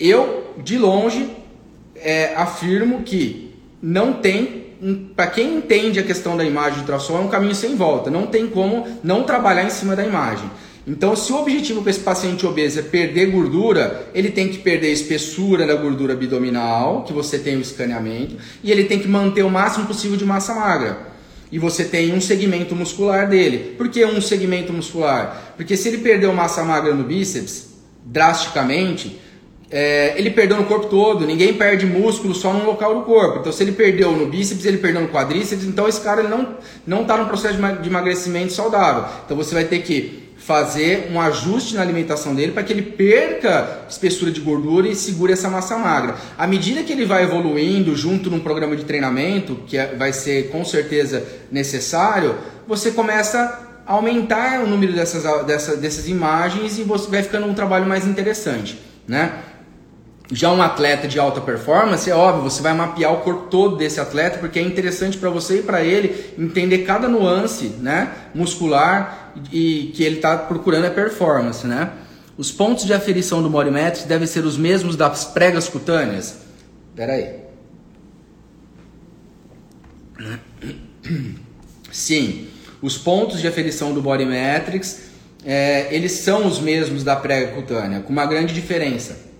[0.00, 1.36] Eu, de longe,
[1.96, 4.62] é, afirmo que não tem
[5.14, 8.10] para quem entende a questão da imagem de ultrassom, é um caminho sem volta.
[8.10, 10.50] Não tem como não trabalhar em cima da imagem.
[10.86, 14.88] Então, se o objetivo para esse paciente obeso é perder gordura, ele tem que perder
[14.88, 19.44] a espessura da gordura abdominal, que você tem o escaneamento, e ele tem que manter
[19.44, 21.12] o máximo possível de massa magra.
[21.52, 23.74] E você tem um segmento muscular dele.
[23.76, 25.54] Por que um segmento muscular?
[25.56, 29.20] Porque se ele perdeu massa magra no bíceps, drasticamente,
[29.70, 31.26] é, ele perdeu no corpo todo.
[31.26, 33.38] Ninguém perde músculo só num local do corpo.
[33.40, 36.34] Então, se ele perdeu no bíceps, ele perdeu no quadríceps, então esse cara ele
[36.86, 39.04] não está no processo de emagrecimento saudável.
[39.24, 43.82] Então, você vai ter que fazer um ajuste na alimentação dele para que ele perca
[43.88, 46.16] espessura de gordura e segure essa massa magra.
[46.36, 50.50] À medida que ele vai evoluindo junto num programa de treinamento, que é, vai ser
[50.50, 52.34] com certeza necessário,
[52.66, 57.54] você começa a aumentar o número dessas, dessas, dessas imagens e você vai ficando um
[57.54, 59.32] trabalho mais interessante, né?
[60.34, 64.00] Já um atleta de alta performance, é óbvio, você vai mapear o corpo todo desse
[64.00, 69.92] atleta, porque é interessante para você e para ele entender cada nuance né, muscular e
[69.94, 71.66] que ele está procurando a performance.
[71.66, 71.90] Né?
[72.38, 76.38] Os pontos de aferição do Morimetrics devem ser os mesmos das pregas cutâneas?
[76.88, 77.42] Espera aí.
[81.92, 82.46] Sim,
[82.80, 85.10] os pontos de aferição do Body Metrics,
[85.44, 89.31] é, eles são os mesmos da prega cutânea, com uma grande diferença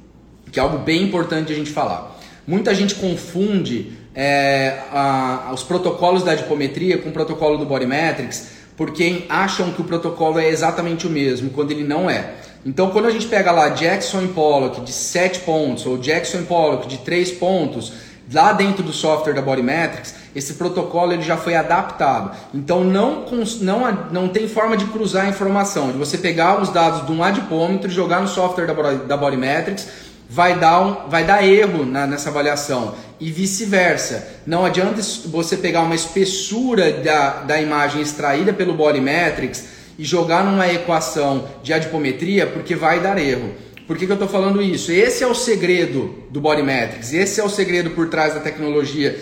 [0.52, 2.20] que é algo bem importante a gente falar.
[2.46, 9.24] Muita gente confunde é, a, os protocolos da adipometria com o protocolo do Bodymetrics, porque
[9.28, 12.34] acham que o protocolo é exatamente o mesmo, quando ele não é.
[12.64, 16.98] Então, quando a gente pega lá Jackson Pollock de 7 pontos, ou Jackson Pollock de
[16.98, 17.92] 3 pontos,
[18.32, 22.36] lá dentro do software da Bodymetrics, esse protocolo ele já foi adaptado.
[22.54, 23.24] Então, não,
[23.60, 27.22] não, não tem forma de cruzar a informação, de você pegar os dados de um
[27.22, 32.06] adipômetro e jogar no software da, da Bodymetrics vai dar, um, vai dar erro na,
[32.06, 34.26] nessa avaliação e vice-versa.
[34.46, 39.64] Não adianta você pegar uma espessura da, da imagem extraída pelo Bodymetrics
[39.98, 43.52] e jogar numa equação de adipometria porque vai dar erro.
[43.86, 44.90] Por que, que eu estou falando isso?
[44.90, 49.14] Esse é o segredo do Bodymetrics, esse é o segredo por trás da tecnologia.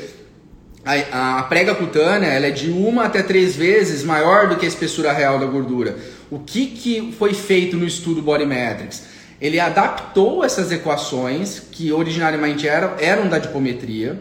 [0.84, 4.68] A, a prega cutânea ela é de uma até três vezes maior do que a
[4.68, 5.98] espessura real da gordura.
[6.30, 9.18] O que, que foi feito no estudo Bodymetrics?
[9.40, 14.20] Ele adaptou essas equações, que originariamente eram, eram da dipometria,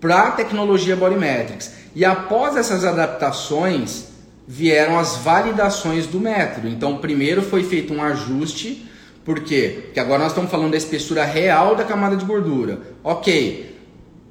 [0.00, 1.72] para a tecnologia Bodymetrics.
[1.94, 4.08] E após essas adaptações,
[4.46, 6.68] vieram as validações do método.
[6.68, 8.88] Então, primeiro foi feito um ajuste,
[9.24, 9.80] por quê?
[9.86, 12.80] Porque agora nós estamos falando da espessura real da camada de gordura.
[13.02, 13.74] Ok,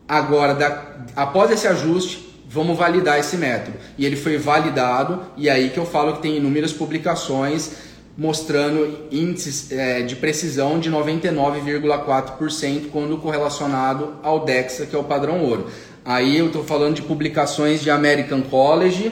[0.07, 0.83] agora, da,
[1.15, 3.77] após esse ajuste, vamos validar esse método.
[3.97, 9.71] E ele foi validado, e aí que eu falo que tem inúmeras publicações mostrando índices
[9.71, 15.67] é, de precisão de 99,4% quando correlacionado ao DEXA, que é o padrão ouro.
[16.05, 19.11] Aí eu estou falando de publicações de American College,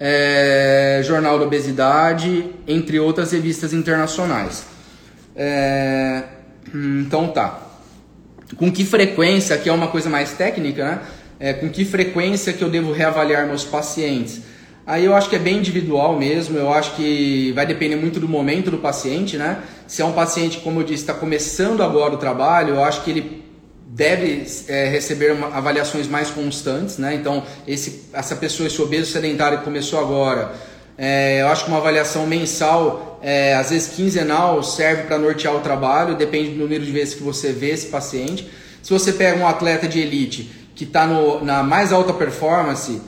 [0.00, 4.64] é, Jornal da Obesidade, entre outras revistas internacionais.
[5.36, 6.24] É,
[6.74, 7.66] então tá.
[8.56, 11.00] Com que frequência, que é uma coisa mais técnica, né?
[11.38, 14.42] É, com que frequência que eu devo reavaliar meus pacientes?
[14.90, 18.28] Aí eu acho que é bem individual mesmo, eu acho que vai depender muito do
[18.28, 19.62] momento do paciente, né?
[19.86, 23.10] Se é um paciente, como eu disse, está começando agora o trabalho, eu acho que
[23.12, 23.44] ele
[23.86, 27.14] deve é, receber uma, avaliações mais constantes, né?
[27.14, 30.56] Então, esse, essa pessoa, esse obeso sedentário que começou agora,
[30.98, 35.60] é, eu acho que uma avaliação mensal, é, às vezes quinzenal, serve para nortear o
[35.60, 38.50] trabalho, depende do número de vezes que você vê esse paciente.
[38.82, 43.00] Se você pega um atleta de elite que está na mais alta performance,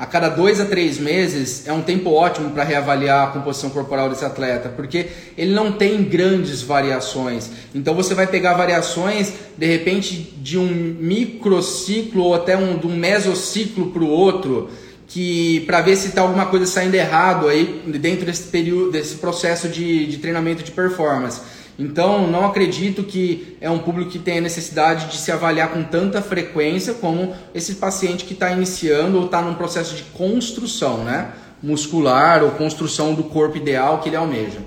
[0.00, 4.08] a cada dois a três meses é um tempo ótimo para reavaliar a composição corporal
[4.08, 7.50] desse atleta, porque ele não tem grandes variações.
[7.74, 12.96] Então você vai pegar variações de repente de um microciclo ou até um, de um
[12.96, 14.70] mesociclo para o outro,
[15.06, 19.68] que para ver se está alguma coisa saindo errado aí dentro desse período, desse processo
[19.68, 21.42] de, de treinamento de performance.
[21.80, 26.20] Então, não acredito que é um público que tenha necessidade de se avaliar com tanta
[26.20, 31.32] frequência como esse paciente que está iniciando ou está num processo de construção né?
[31.62, 34.58] muscular ou construção do corpo ideal que ele almeja.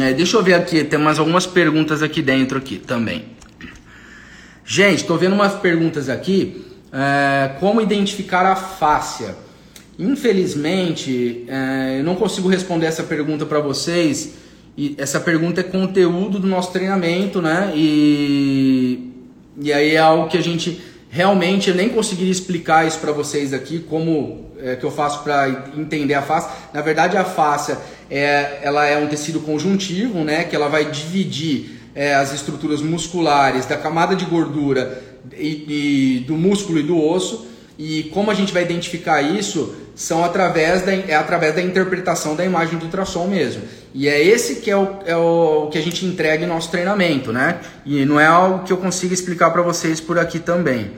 [0.00, 3.24] É, deixa eu ver aqui, tem mais algumas perguntas aqui dentro aqui também.
[4.64, 6.66] Gente, estou vendo umas perguntas aqui.
[6.92, 9.34] É, como identificar a fáscia?
[9.98, 14.34] Infelizmente, é, eu não consigo responder essa pergunta para vocês.
[14.76, 17.72] E essa pergunta é conteúdo do nosso treinamento, né?
[17.74, 19.12] E,
[19.60, 23.52] e aí é algo que a gente realmente eu nem conseguiria explicar isso para vocês
[23.52, 26.48] aqui, como é, que eu faço para entender a face.
[26.72, 27.76] Na verdade, a face
[28.10, 30.44] é, ela é um tecido conjuntivo, né?
[30.44, 35.02] Que ela vai dividir é, as estruturas musculares da camada de gordura
[35.36, 37.49] e, e, do músculo e do osso.
[37.82, 42.44] E como a gente vai identificar isso são através da, é através da interpretação da
[42.44, 43.62] imagem do ultrassom mesmo.
[43.94, 47.32] E é esse que é o, é o que a gente entrega em nosso treinamento,
[47.32, 47.58] né?
[47.86, 50.92] E não é algo que eu consiga explicar para vocês por aqui também.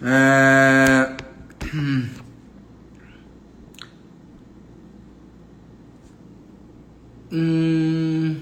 [0.00, 1.10] É...
[7.36, 8.36] Hum...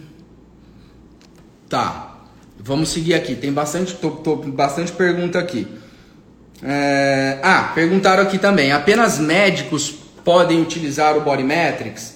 [1.66, 2.18] Tá.
[2.58, 3.34] Vamos seguir aqui.
[3.34, 5.66] Tem bastante, tô, tô, bastante pergunta aqui.
[6.62, 7.38] É...
[7.42, 8.72] Ah, perguntaram aqui também.
[8.72, 9.94] Apenas médicos
[10.24, 12.14] podem utilizar o Body Metrics?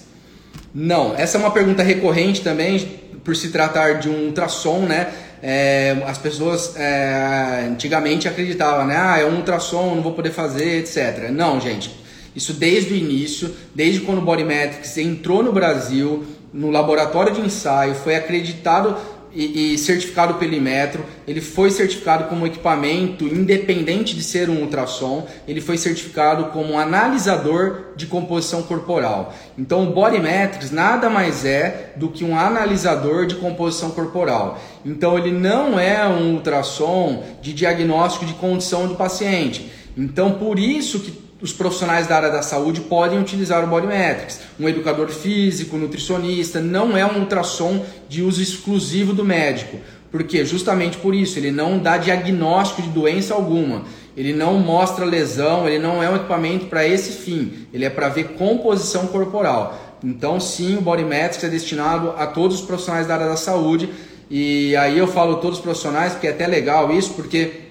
[0.73, 1.15] Não.
[1.17, 5.07] Essa é uma pergunta recorrente também, por se tratar de um ultrassom, né?
[5.41, 8.95] É, as pessoas é, antigamente acreditavam, né?
[8.97, 11.29] Ah, é um ultrassom, não vou poder fazer, etc.
[11.31, 11.93] Não, gente.
[12.35, 17.41] Isso desde o início, desde quando o Body Metrics entrou no Brasil, no laboratório de
[17.41, 18.95] ensaio, foi acreditado
[19.37, 25.27] e, e, certificado pelo Imetro, ele foi certificado como equipamento independente de ser um ultrassom,
[25.47, 29.35] ele foi certificado como um analisador de composição corporal.
[29.55, 34.59] Então o Bodymetrics nada mais é do que um analisador de composição corporal.
[34.83, 39.71] Então ele não é um ultrassom de diagnóstico de condição do paciente.
[39.95, 44.39] Então por isso que os profissionais da área da saúde podem utilizar o Bodymetrics.
[44.59, 49.77] Um educador físico, nutricionista, não é um ultrassom de uso exclusivo do médico.
[50.11, 53.83] Porque justamente por isso, ele não dá diagnóstico de doença alguma.
[54.15, 57.67] Ele não mostra lesão, ele não é um equipamento para esse fim.
[57.71, 59.97] Ele é para ver composição corporal.
[60.03, 63.89] Então, sim, o Bodymetrics é destinado a todos os profissionais da área da saúde.
[64.29, 67.66] E aí eu falo todos os profissionais, porque é até legal isso, porque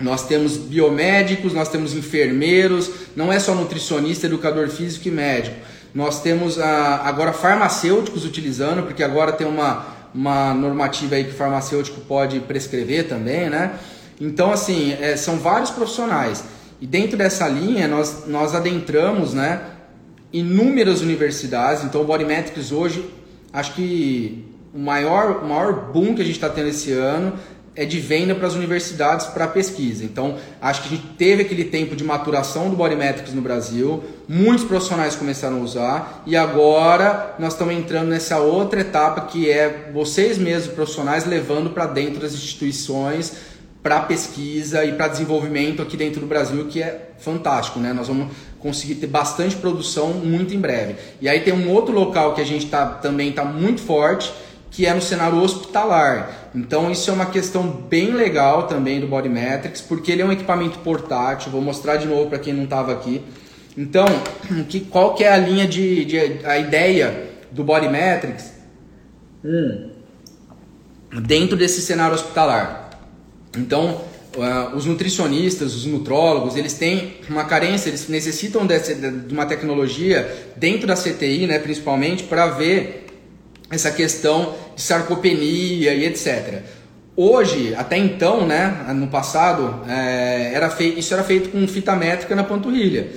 [0.00, 5.56] nós temos biomédicos, nós temos enfermeiros, não é só nutricionista, educador físico e médico.
[5.94, 11.34] Nós temos ah, agora farmacêuticos utilizando, porque agora tem uma, uma normativa aí que o
[11.34, 13.78] farmacêutico pode prescrever também, né?
[14.20, 16.44] Então, assim, é, são vários profissionais.
[16.80, 19.60] E dentro dessa linha, nós, nós adentramos, né,
[20.32, 21.84] inúmeras universidades.
[21.84, 23.08] Então, o Bodymetrics hoje,
[23.52, 27.34] acho que o maior, o maior boom que a gente está tendo esse ano
[27.76, 30.04] é de venda para as universidades para pesquisa.
[30.04, 34.64] Então, acho que a gente teve aquele tempo de maturação do Bodymetrics no Brasil, muitos
[34.64, 40.38] profissionais começaram a usar e agora nós estamos entrando nessa outra etapa que é vocês
[40.38, 46.26] mesmos profissionais levando para dentro das instituições para pesquisa e para desenvolvimento aqui dentro do
[46.26, 47.92] Brasil, que é fantástico, né?
[47.92, 50.96] Nós vamos conseguir ter bastante produção muito em breve.
[51.20, 54.32] E aí tem um outro local que a gente tá, também está muito forte,
[54.74, 56.50] que é no cenário hospitalar.
[56.52, 60.80] Então isso é uma questão bem legal também do Bodymetrics, porque ele é um equipamento
[60.80, 63.22] portátil, vou mostrar de novo para quem não estava aqui.
[63.78, 64.04] Então,
[64.68, 68.52] que, qual que é a linha de, de a ideia do Bodymetrics
[69.44, 69.90] hum.
[71.22, 72.90] dentro desse cenário hospitalar?
[73.56, 74.00] Então,
[74.36, 80.52] uh, os nutricionistas, os nutrólogos, eles têm uma carência, eles necessitam dessa, de uma tecnologia
[80.56, 83.03] dentro da CTI, né, principalmente, para ver
[83.70, 86.62] essa questão de sarcopenia e etc.
[87.16, 92.34] Hoje, até então, né, no passado, é, era feito, isso era feito com fita métrica
[92.34, 93.08] na panturrilha.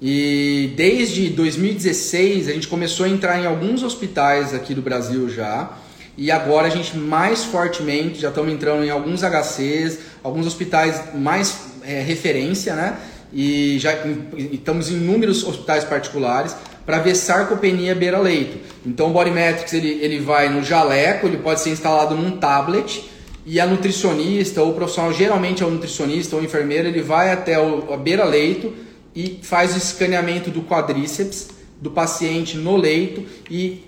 [0.00, 5.70] E desde 2016 a gente começou a entrar em alguns hospitais aqui do Brasil já.
[6.16, 11.56] E agora a gente mais fortemente já estamos entrando em alguns HCs, alguns hospitais mais
[11.84, 12.98] é, referência, né?
[13.32, 13.92] E já
[14.34, 18.58] estamos em inúmeros hospitais particulares para ver sarcopenia beira-leito.
[18.84, 23.04] Então o Bodymetrics ele, ele vai no jaleco, ele pode ser instalado num tablet
[23.44, 27.32] e a nutricionista ou o profissional, geralmente é o nutricionista ou o enfermeiro, ele vai
[27.32, 28.72] até o, a beira-leito
[29.14, 31.48] e faz o escaneamento do quadríceps
[31.80, 33.84] do paciente no leito e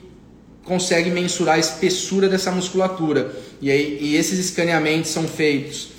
[0.65, 3.33] consegue mensurar a espessura dessa musculatura.
[3.61, 5.91] E, aí, e esses escaneamentos são feitos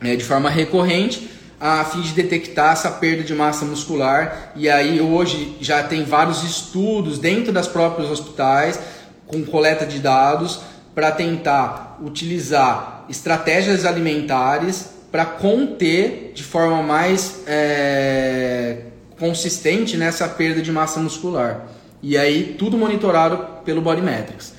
[0.00, 4.52] é, de forma recorrente a fim de detectar essa perda de massa muscular.
[4.54, 8.78] E aí hoje já tem vários estudos dentro das próprios hospitais
[9.26, 10.60] com coleta de dados
[10.94, 18.82] para tentar utilizar estratégias alimentares para conter de forma mais é,
[19.18, 21.66] consistente nessa perda de massa muscular.
[22.02, 24.54] E aí tudo monitorado pelo Bodymetrics.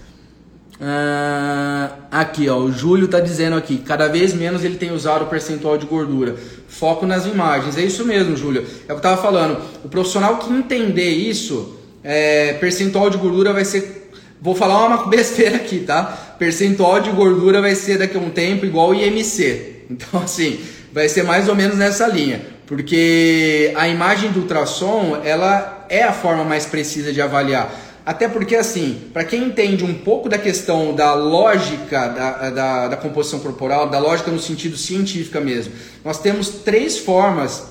[0.80, 5.28] Uh, aqui, ó, o Júlio tá dizendo aqui, cada vez menos ele tem usado o
[5.28, 6.36] percentual de gordura.
[6.68, 7.78] Foco nas imagens.
[7.78, 8.66] É isso mesmo, Júlio.
[8.88, 9.60] É o que eu tava falando.
[9.84, 14.12] O profissional que entender isso, é, percentual de gordura vai ser.
[14.42, 16.36] Vou falar uma besteira aqui, tá?
[16.38, 19.76] Percentual de gordura vai ser daqui a um tempo igual IMC.
[19.90, 20.60] Então, assim,
[20.92, 22.42] vai ser mais ou menos nessa linha.
[22.66, 27.74] Porque a imagem do ultrassom, ela é a forma mais precisa de avaliar.
[28.08, 32.96] Até porque, assim, para quem entende um pouco da questão da lógica da, da, da,
[32.96, 35.74] composição corporal, da lógica no sentido científica mesmo,
[36.06, 37.68] nós temos três formas,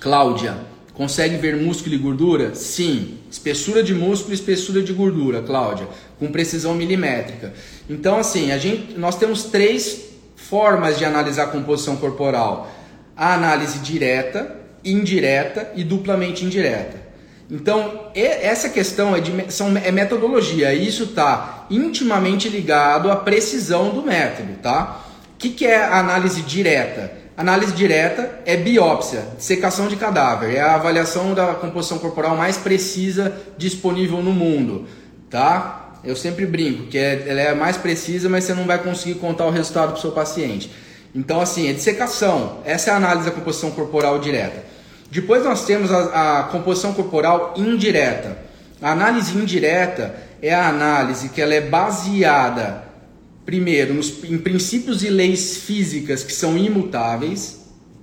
[0.00, 0.56] Cláudia.
[0.94, 2.54] Consegue ver músculo e gordura?
[2.54, 3.18] Sim.
[3.30, 5.86] Espessura de músculo e espessura de gordura, Cláudia,
[6.18, 7.52] com precisão milimétrica.
[7.90, 10.00] Então, assim, a gente, nós temos três
[10.34, 12.72] formas de analisar a composição corporal:
[13.14, 17.01] a análise direta, indireta e duplamente indireta.
[17.52, 24.02] Então, essa questão é, de, são, é metodologia, isso está intimamente ligado à precisão do
[24.02, 25.02] método, tá?
[25.34, 27.12] O que, que é análise direta?
[27.36, 33.36] Análise direta é biópsia, secação de cadáver, é a avaliação da composição corporal mais precisa
[33.58, 34.86] disponível no mundo,
[35.28, 35.98] tá?
[36.02, 39.44] Eu sempre brinco que é, ela é mais precisa, mas você não vai conseguir contar
[39.44, 40.70] o resultado para o seu paciente.
[41.14, 42.60] Então, assim, é dissecação.
[42.64, 44.71] Essa é a análise da composição corporal direta.
[45.12, 48.38] Depois nós temos a, a composição corporal indireta.
[48.80, 52.84] A análise indireta é a análise que ela é baseada,
[53.44, 57.60] primeiro, nos, em princípios e leis físicas que são imutáveis.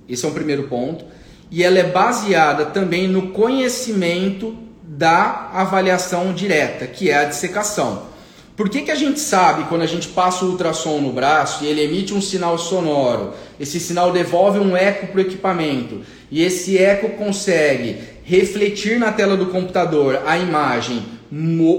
[0.08, 1.04] Esse é o primeiro ponto.
[1.50, 8.08] E ela é baseada também no conhecimento da avaliação direta, que é a dissecação.
[8.56, 11.66] Por que, que a gente sabe quando a gente passa o ultrassom no braço e
[11.66, 13.32] ele emite um sinal sonoro?
[13.58, 19.36] Esse sinal devolve um eco para o equipamento e esse eco consegue refletir na tela
[19.36, 21.04] do computador a imagem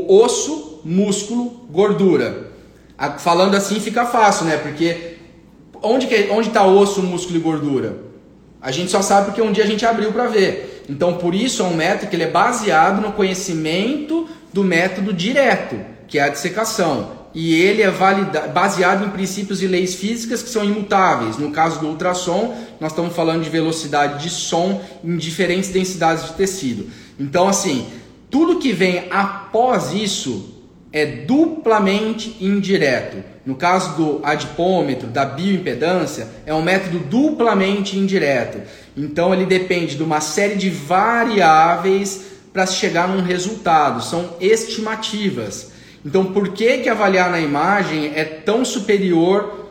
[0.07, 2.51] osso, músculo, gordura.
[3.19, 4.57] Falando assim fica fácil, né?
[4.57, 5.17] Porque
[5.81, 7.97] onde que onde está osso, músculo e gordura?
[8.61, 10.83] A gente só sabe porque um dia a gente abriu para ver.
[10.87, 15.79] Então, por isso é um método que ele é baseado no conhecimento do método direto,
[16.07, 17.20] que é a dissecação.
[17.33, 17.91] E ele é
[18.53, 21.37] baseado em princípios e leis físicas que são imutáveis.
[21.37, 26.33] No caso do ultrassom, nós estamos falando de velocidade de som em diferentes densidades de
[26.33, 26.89] tecido.
[27.19, 27.87] Então, assim,
[28.29, 30.61] tudo que vem após isso
[30.91, 33.23] é duplamente indireto.
[33.45, 38.61] No caso do adipômetro, da bioimpedância, é um método duplamente indireto.
[38.95, 42.21] Então ele depende de uma série de variáveis
[42.53, 45.70] para chegar num resultado, são estimativas.
[46.05, 49.69] Então por que, que avaliar na imagem é tão superior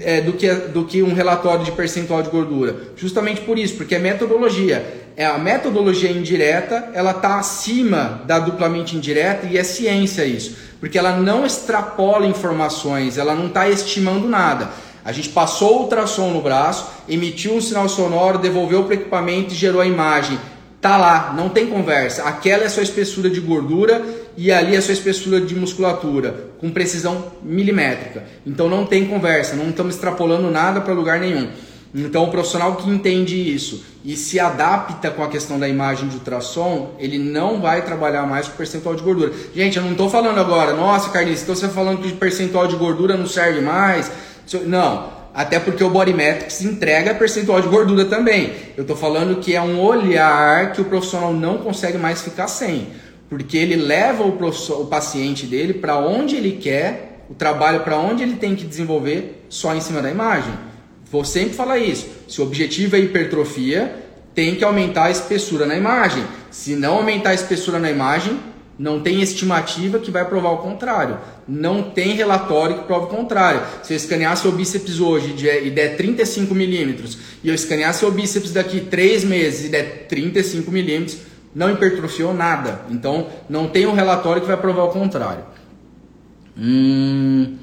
[0.00, 2.92] é, do, que, do que um relatório de percentual de gordura?
[2.96, 5.08] Justamente por isso, porque é metodologia.
[5.16, 10.96] É a metodologia indireta, ela está acima da duplamente indireta e é ciência isso, porque
[10.96, 14.70] ela não extrapola informações, ela não está estimando nada
[15.08, 19.54] a gente passou o ultrassom no braço, emitiu um sinal sonoro, devolveu para o equipamento
[19.54, 20.38] e gerou a imagem.
[20.80, 22.22] Tá lá, não tem conversa.
[22.22, 24.04] Aquela é a sua espessura de gordura
[24.36, 28.22] e ali é a sua espessura de musculatura, com precisão milimétrica.
[28.46, 31.48] Então não tem conversa, não estamos extrapolando nada para lugar nenhum.
[31.92, 36.14] Então o profissional que entende isso e se adapta com a questão da imagem de
[36.14, 39.32] ultrassom, ele não vai trabalhar mais com percentual de gordura.
[39.54, 42.76] Gente, eu não estou falando agora, nossa Carlinhos, então você está falando que percentual de
[42.76, 44.12] gordura não serve mais,
[44.64, 48.54] não, até porque o Body Metrics entrega percentual de gordura também.
[48.76, 52.88] Eu estou falando que é um olhar que o profissional não consegue mais ficar sem,
[53.30, 58.24] porque ele leva o, o paciente dele para onde ele quer, o trabalho para onde
[58.24, 60.52] ele tem que desenvolver só em cima da imagem.
[61.08, 62.08] Vou sempre falar isso.
[62.26, 63.94] Se o objetivo é hipertrofia,
[64.34, 66.24] tem que aumentar a espessura na imagem.
[66.50, 68.40] Se não aumentar a espessura na imagem,
[68.78, 71.18] não tem estimativa que vai provar o contrário.
[71.48, 73.60] Não tem relatório que prove o contrário.
[73.82, 78.52] Se eu escanear seu bíceps hoje e der 35 milímetros e eu escanear seu bíceps
[78.52, 81.18] daqui 3 meses e der 35 milímetros,
[81.52, 82.82] não hipertrofiou nada.
[82.88, 85.44] Então não tem um relatório que vai provar o contrário.
[86.56, 87.56] Hum,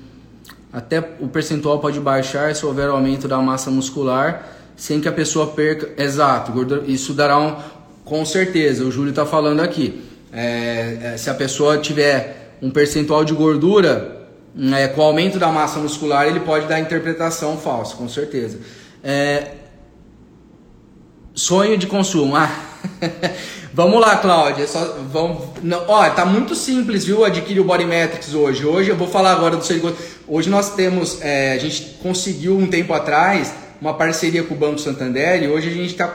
[0.74, 5.48] até o percentual pode baixar se houver aumento da massa muscular sem que a pessoa
[5.48, 5.92] perca.
[6.02, 6.52] Exato,
[6.88, 7.56] isso dará um.
[8.04, 10.04] Com certeza, o Júlio está falando aqui.
[10.36, 14.28] É, é, se a pessoa tiver um percentual de gordura,
[14.78, 18.60] é, com o aumento da massa muscular, ele pode dar interpretação falsa, com certeza.
[19.02, 19.52] É,
[21.34, 22.36] sonho de consumo.
[22.36, 22.52] Ah,
[23.74, 24.68] vamos lá, Cláudia.
[24.68, 27.24] Só, vamos, não, ó, tá muito simples, viu?
[27.24, 28.66] Adquirir o Body Metrics hoje.
[28.66, 29.96] Hoje eu vou falar agora do seu
[30.28, 33.54] Hoje nós temos, é, a gente conseguiu um tempo atrás
[33.86, 36.08] uma parceria com o Banco Santander e hoje a gente está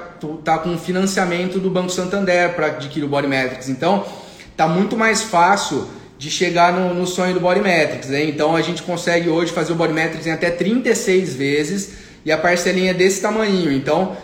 [0.44, 3.68] tá com financiamento do Banco Santander para adquirir o Body Metrics.
[3.68, 4.04] Então,
[4.50, 5.86] está muito mais fácil
[6.18, 8.08] de chegar no, no sonho do Bodymetrics.
[8.08, 8.24] Né?
[8.24, 11.92] Então a gente consegue hoje fazer o Bodymetrics em até 36 vezes
[12.24, 13.70] e a parcelinha é desse tamanho.
[13.72, 14.16] Então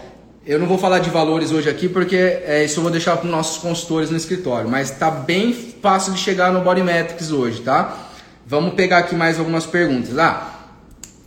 [0.45, 3.27] eu não vou falar de valores hoje aqui porque é, isso eu vou deixar para
[3.27, 8.09] os nossos consultores no escritório, mas está bem fácil de chegar no Bodymetrics hoje, tá?
[8.45, 10.19] Vamos pegar aqui mais algumas perguntas.
[10.19, 10.56] Ah,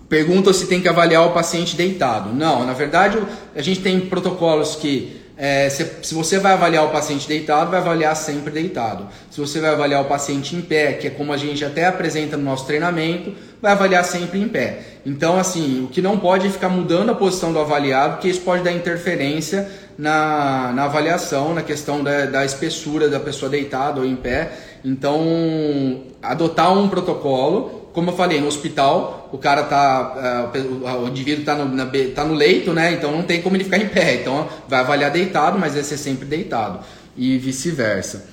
[0.10, 2.34] pergunta se tem que avaliar o paciente deitado.
[2.34, 3.22] Não, na verdade
[3.56, 7.80] a gente tem protocolos que é, se, se, você vai avaliar o paciente deitado, vai
[7.80, 9.08] avaliar sempre deitado.
[9.32, 12.36] Se você vai avaliar o paciente em pé, que é como a gente até apresenta
[12.36, 14.82] no nosso treinamento, vai avaliar sempre em pé.
[15.06, 18.42] Então, assim, o que não pode é ficar mudando a posição do avaliado, porque isso
[18.42, 19.66] pode dar interferência
[19.98, 24.52] na, na avaliação, na questão da, da espessura da pessoa deitada ou em pé.
[24.84, 30.48] Então, adotar um protocolo como eu falei, no hospital, o cara tá.
[30.56, 31.86] Uh, o indivíduo tá no, na,
[32.16, 32.94] tá no leito, né?
[32.94, 34.22] Então não tem como ele ficar em pé.
[34.22, 36.80] Então vai avaliar deitado, mas vai ser sempre deitado.
[37.18, 38.26] E vice-versa.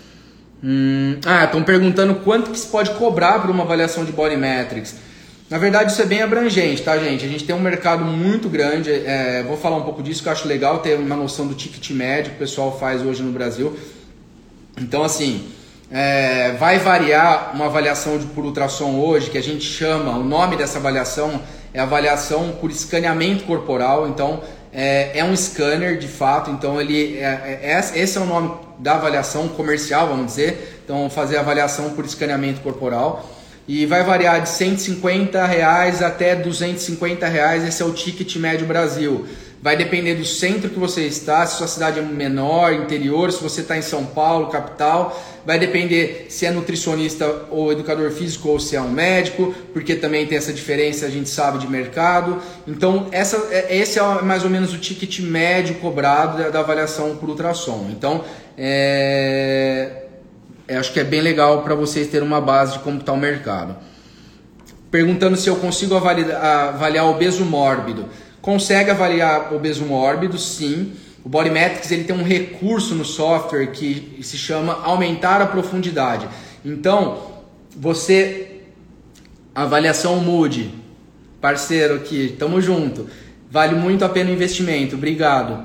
[0.63, 4.95] Hum, ah, estão perguntando quanto que se pode cobrar por uma avaliação de body metrics.
[5.51, 7.25] Na verdade, isso é bem abrangente, tá, gente?
[7.25, 8.93] A gente tem um mercado muito grande.
[8.93, 11.91] É, vou falar um pouco disso que eu acho legal ter uma noção do ticket
[11.91, 13.77] médio que o pessoal faz hoje no Brasil.
[14.81, 15.45] Então, assim,
[15.91, 20.57] é, vai variar uma avaliação de, por ultrassom hoje, que a gente chama, o nome
[20.57, 21.41] dessa avaliação
[21.73, 24.09] é avaliação por escaneamento corporal.
[24.09, 26.51] Então, é, é um scanner de fato.
[26.51, 30.81] Então, ele é, é, esse é o nome da avaliação comercial, vamos dizer.
[30.85, 33.31] Então, fazer avaliação por escaneamento corporal.
[33.69, 37.65] E vai variar de 150 reais até 250 reais.
[37.65, 39.27] Esse é o ticket médio Brasil.
[39.63, 43.63] Vai depender do centro que você está, se sua cidade é menor, interior, se você
[43.63, 45.21] está em São Paulo, capital.
[45.47, 50.27] Vai depender se é nutricionista ou educador físico ou se é um médico, porque também
[50.27, 52.41] tem essa diferença, a gente sabe, de mercado.
[52.67, 57.29] Então, essa, é, esse é mais ou menos o ticket médio cobrado da, avaliação por
[57.29, 57.89] ultrassom.
[57.91, 58.25] Então,
[58.59, 60.03] é,
[60.69, 63.17] é acho que é bem legal para vocês terem uma base de como está o
[63.17, 63.77] mercado.
[64.91, 68.07] Perguntando se eu consigo avaliar, avaliar obeso mórbido.
[68.47, 70.93] Consegue avaliar obeso mórbido, sim.
[71.25, 76.29] O Bodymetrics ele tem um recurso no software que se chama aumentar a profundidade.
[76.65, 77.23] Então,
[77.77, 78.61] você
[79.53, 80.73] avaliação mude,
[81.41, 83.09] parceiro aqui, tamo junto.
[83.51, 84.95] Vale muito a pena o investimento.
[84.95, 85.65] Obrigado.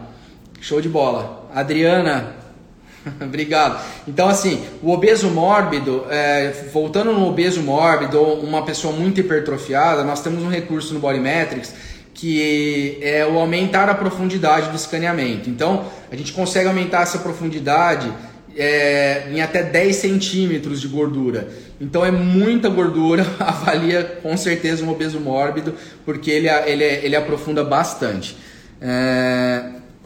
[0.59, 1.51] Show de bola.
[1.53, 2.35] Adriana,
[3.21, 3.79] obrigado.
[4.07, 10.03] Então, assim, o obeso mórbido, é, voltando no obeso mórbido ou uma pessoa muito hipertrofiada,
[10.03, 11.90] nós temos um recurso no Bodymetrics
[12.21, 15.49] que é o aumentar a profundidade do escaneamento.
[15.49, 18.13] Então, a gente consegue aumentar essa profundidade
[18.55, 21.49] é, em até 10 centímetros de gordura.
[21.79, 25.73] Então, é muita gordura, avalia com certeza um obeso mórbido,
[26.05, 28.37] porque ele, ele, ele aprofunda bastante.
[28.79, 29.63] É,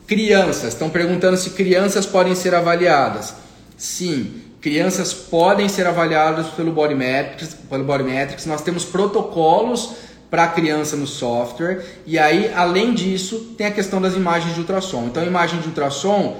[0.07, 3.35] crianças, estão perguntando se crianças podem ser avaliadas.
[3.75, 8.45] Sim, crianças podem ser avaliadas pelo Bodymetrics, pelo Bodymetrics.
[8.45, 11.83] Nós temos protocolos para a criança no software.
[12.05, 15.05] E aí, além disso, tem a questão das imagens de ultrassom.
[15.05, 16.37] Então, imagem de ultrassom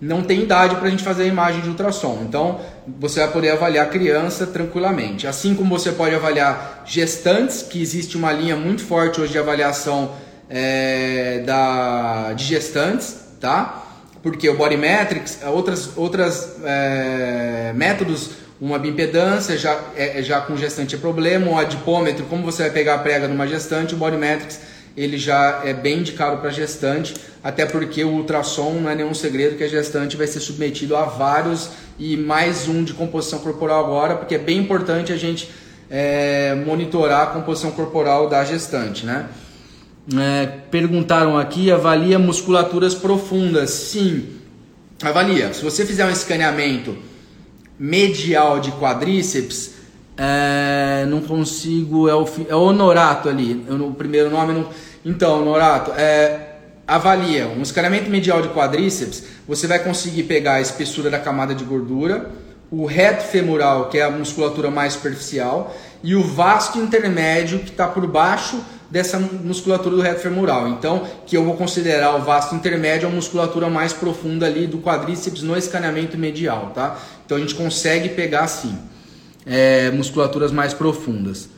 [0.00, 2.20] não tem idade para a gente fazer a imagem de ultrassom.
[2.22, 2.60] Então,
[2.98, 5.26] você vai poder avaliar a criança tranquilamente.
[5.26, 10.12] Assim como você pode avaliar gestantes, que existe uma linha muito forte hoje de avaliação
[10.50, 13.84] é, da, de gestantes, tá?
[14.22, 18.30] Porque o Body Metrics, outras, outras é, métodos
[18.60, 22.70] uma bioimpedância já, é, é, já com gestante é problema, um adipômetro, como você vai
[22.70, 24.60] pegar a prega numa gestante, o Bodymetrics
[24.96, 29.56] ele já é bem indicado para gestante, até porque o ultrassom não é nenhum segredo
[29.56, 34.16] que a gestante vai ser submetido a vários e mais um de composição corporal agora,
[34.16, 35.50] porque é bem importante a gente
[35.90, 39.28] é, monitorar a composição corporal da gestante, né?
[40.18, 43.70] É, perguntaram aqui, avalia musculaturas profundas?
[43.70, 44.28] Sim,
[45.02, 45.52] avalia.
[45.52, 46.96] Se você fizer um escaneamento
[47.78, 49.74] medial de quadríceps,
[50.16, 54.52] é, não consigo, é o, é o Honorato ali, o primeiro nome.
[54.54, 54.68] Não,
[55.04, 56.56] então, Honorato, é,
[56.86, 61.64] avalia um escaneamento medial de quadríceps, você vai conseguir pegar a espessura da camada de
[61.64, 62.30] gordura,
[62.70, 67.86] o reto femoral, que é a musculatura mais superficial, e o vasto intermédio, que está
[67.86, 68.60] por baixo
[68.90, 70.68] dessa musculatura do reto femoral.
[70.68, 75.42] Então, que eu vou considerar o vasto intermédio a musculatura mais profunda ali do quadríceps
[75.42, 76.96] no escaneamento medial, tá?
[77.26, 78.78] Então a gente consegue pegar assim
[79.44, 81.48] é, musculaturas mais profundas.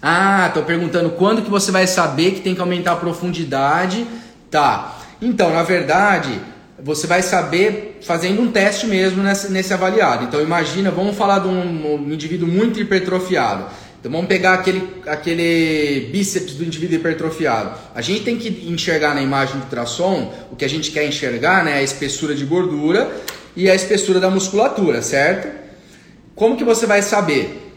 [0.00, 4.06] Ah, tô perguntando quando que você vai saber que tem que aumentar a profundidade?
[4.48, 4.98] Tá.
[5.20, 6.40] Então, na verdade,
[6.80, 10.24] você vai saber fazendo um teste mesmo nesse, nesse avaliado.
[10.24, 13.66] Então, imagina, vamos falar de um, um indivíduo muito hipertrofiado.
[13.98, 17.76] Então vamos pegar aquele, aquele bíceps do indivíduo hipertrofiado.
[17.94, 21.64] A gente tem que enxergar na imagem do ultrassom o que a gente quer enxergar,
[21.64, 21.74] né?
[21.74, 23.10] A espessura de gordura
[23.56, 25.48] e a espessura da musculatura, certo?
[26.34, 27.72] Como que você vai saber?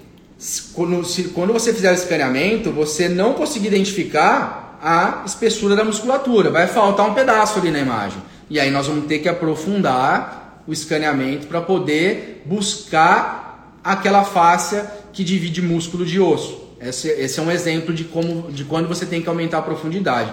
[0.73, 6.49] Quando, se, quando você fizer o escaneamento, você não conseguir identificar a espessura da musculatura,
[6.49, 8.21] vai faltar um pedaço ali na imagem.
[8.49, 13.38] E aí nós vamos ter que aprofundar o escaneamento para poder buscar
[13.83, 16.69] aquela fáscia que divide músculo de osso.
[16.81, 20.31] Esse, esse, é um exemplo de como de quando você tem que aumentar a profundidade.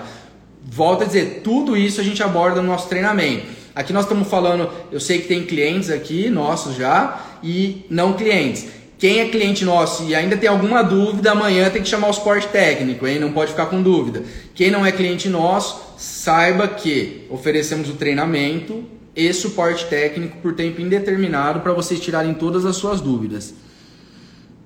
[0.65, 3.47] Volto a dizer, tudo isso a gente aborda no nosso treinamento.
[3.75, 8.67] Aqui nós estamos falando, eu sei que tem clientes aqui nossos já e não clientes.
[8.99, 12.49] Quem é cliente nosso e ainda tem alguma dúvida, amanhã tem que chamar o suporte
[12.49, 13.19] técnico, hein?
[13.19, 14.23] Não pode ficar com dúvida.
[14.55, 20.81] Quem não é cliente nosso, saiba que oferecemos o treinamento e suporte técnico por tempo
[20.81, 23.55] indeterminado para vocês tirarem todas as suas dúvidas.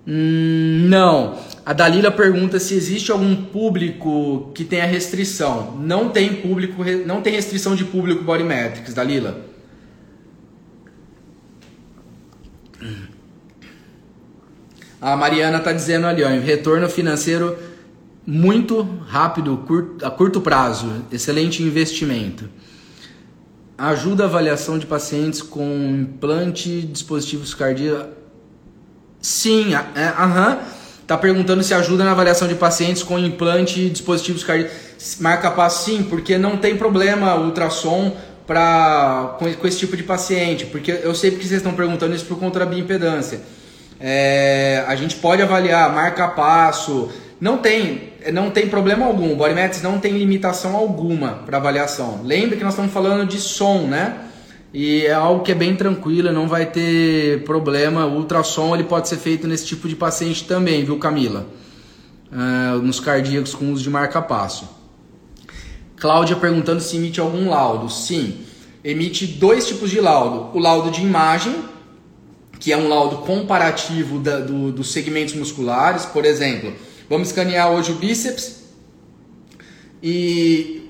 [0.07, 1.39] Hum, não.
[1.65, 5.77] A Dalila pergunta se existe algum público que tenha restrição.
[5.79, 9.49] Não tem público, não tem restrição de público Body Metrics, Dalila.
[15.01, 17.57] A Mariana está dizendo ali, ó, retorno financeiro
[18.27, 22.49] muito rápido, curto, a curto prazo, excelente investimento.
[23.81, 25.65] Ajuda a avaliação de pacientes com
[26.03, 28.21] implante, dispositivos cardíacos
[29.23, 30.59] Sim, é, aham.
[31.07, 34.77] Tá perguntando se ajuda na avaliação de pacientes com implante e dispositivos cardíacos.
[35.19, 38.17] Marca passo sim, porque não tem problema ultrassom
[38.47, 40.67] pra, com, com, esse tipo de paciente.
[40.67, 43.41] Porque eu sei que vocês estão perguntando isso por conta da bioimpedância.
[43.99, 47.11] É, a gente pode avaliar marca passo.
[47.41, 49.33] Não tem, não tem problema algum.
[49.33, 52.21] O Bodymetrics não tem limitação alguma para avaliação.
[52.25, 54.27] Lembre que nós estamos falando de som, né?
[54.73, 58.07] E é algo que é bem tranquilo, não vai ter problema.
[58.07, 61.47] O ultrassom ele pode ser feito nesse tipo de paciente também, viu, Camila?
[62.31, 64.69] Uh, nos cardíacos com uso de marca-passo.
[65.97, 67.91] Cláudia perguntando se emite algum laudo.
[67.91, 68.39] Sim,
[68.85, 71.57] emite dois tipos de laudo: o laudo de imagem,
[72.61, 76.07] que é um laudo comparativo da, do, dos segmentos musculares.
[76.07, 76.73] Por exemplo,
[77.11, 78.61] vamos escanear hoje o bíceps
[80.01, 80.89] e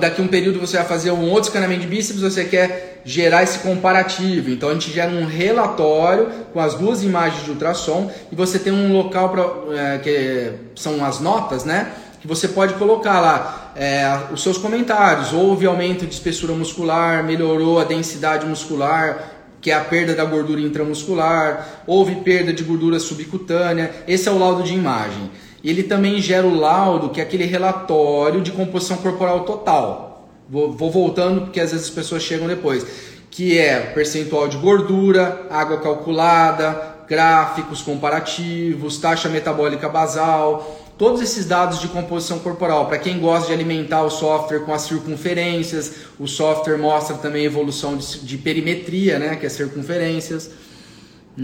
[0.00, 3.58] daqui um período você vai fazer um outro escaneamento de bíceps, você quer gerar esse
[3.58, 4.50] comparativo.
[4.50, 8.72] Então a gente gera um relatório com as duas imagens de ultrassom e você tem
[8.72, 9.42] um local para
[9.78, 11.92] é, que são as notas, né?
[12.20, 15.32] Que você pode colocar lá é, os seus comentários.
[15.32, 20.60] Houve aumento de espessura muscular, melhorou a densidade muscular, que é a perda da gordura
[20.60, 23.92] intramuscular, houve perda de gordura subcutânea.
[24.08, 25.30] Esse é o laudo de imagem.
[25.62, 30.28] E ele também gera o laudo, que é aquele relatório de composição corporal total.
[30.50, 32.84] Vou, vou voltando porque às vezes as pessoas chegam depois.
[33.30, 41.80] Que é percentual de gordura, água calculada, gráficos comparativos, taxa metabólica basal, todos esses dados
[41.80, 42.86] de composição corporal.
[42.86, 47.96] Para quem gosta de alimentar o software com as circunferências, o software mostra também evolução
[47.96, 50.52] de, de perimetria, né, que é circunferências.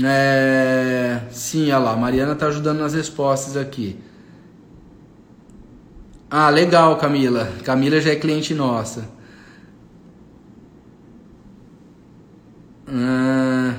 [0.00, 3.96] É, sim, olha lá, a Mariana está ajudando nas respostas aqui.
[6.30, 7.50] Ah, legal, Camila.
[7.64, 9.09] Camila já é cliente nossa.
[12.86, 13.74] Ah,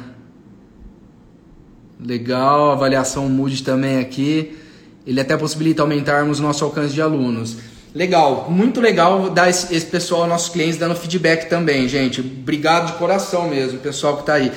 [1.98, 4.58] legal, avaliação Mood também aqui.
[5.06, 7.58] Ele até possibilita aumentarmos nosso alcance de alunos.
[7.94, 12.22] Legal, muito legal dar esse, esse pessoal, nossos clientes, dando feedback também, gente.
[12.22, 14.52] Obrigado de coração mesmo, pessoal que está aí.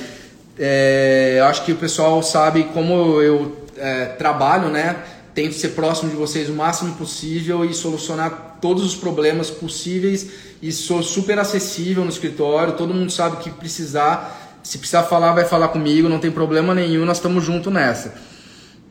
[0.57, 4.97] É, eu acho que o pessoal sabe como eu é, trabalho, né?
[5.33, 10.29] Tento ser próximo de vocês o máximo possível e solucionar todos os problemas possíveis
[10.61, 12.73] e sou super acessível no escritório.
[12.73, 17.03] Todo mundo sabe que precisar, se precisar falar, vai falar comigo, não tem problema nenhum,
[17.03, 18.13] nós estamos juntos nessa.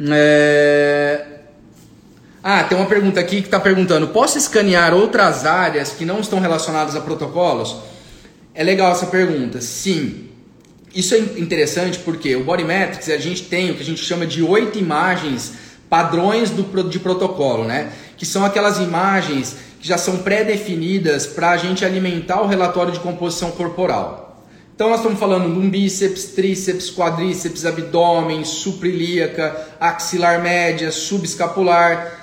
[0.01, 1.32] É...
[2.45, 6.40] Ah, tem uma pergunta aqui que está perguntando: posso escanear outras áreas que não estão
[6.40, 7.76] relacionadas a protocolos?
[8.55, 9.61] É legal essa pergunta.
[9.61, 10.28] Sim.
[10.95, 14.26] Isso é interessante porque o Body Metrics a gente tem o que a gente chama
[14.26, 15.55] de oito imagens
[15.88, 17.93] padrões do, de protocolo, né?
[18.16, 23.01] Que são aquelas imagens que já são pré-definidas para a gente alimentar o relatório de
[23.01, 24.45] composição corporal.
[24.74, 32.22] Então nós estamos falando de um bíceps, tríceps, quadríceps, abdômen, suprilíaca, axilar média, subescapular,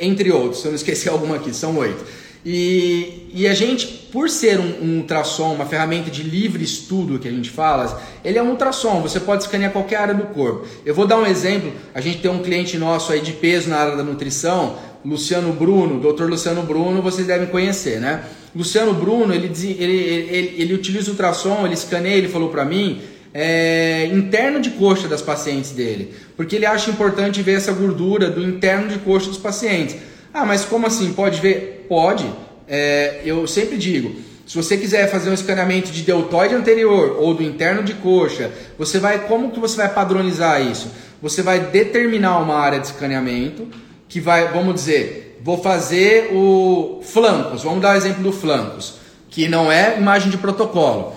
[0.00, 0.60] entre outros.
[0.60, 2.04] Se eu não esqueci alguma aqui, são oito.
[2.44, 7.28] E, e a gente, por ser um, um, ultrassom, uma ferramenta de livre estudo que
[7.28, 10.66] a gente fala, ele é um ultrassom, você pode escanear qualquer área do corpo.
[10.84, 13.76] Eu vou dar um exemplo, a gente tem um cliente nosso aí de peso na
[13.76, 16.24] área da nutrição, Luciano Bruno, Dr.
[16.24, 18.24] Luciano Bruno, vocês devem conhecer, né?
[18.54, 19.46] Luciano Bruno, ele,
[19.78, 23.00] ele, ele, ele utiliza ultrassom, ele escaneia, ele falou para mim,
[23.32, 28.42] é, interno de coxa das pacientes dele, porque ele acha importante ver essa gordura do
[28.42, 29.96] interno de coxa dos pacientes.
[30.32, 31.12] Ah, mas como assim?
[31.12, 31.86] Pode ver?
[31.88, 32.28] Pode.
[32.66, 34.14] É, eu sempre digo,
[34.48, 38.98] Se você quiser fazer um escaneamento de deltoide anterior ou do interno de coxa, você
[38.98, 40.90] vai como que você vai padronizar isso?
[41.20, 43.68] Você vai determinar uma área de escaneamento
[44.08, 47.62] que vai, vamos dizer, vou fazer o flancos.
[47.62, 48.94] Vamos dar o exemplo do flancos,
[49.28, 51.12] que não é imagem de protocolo.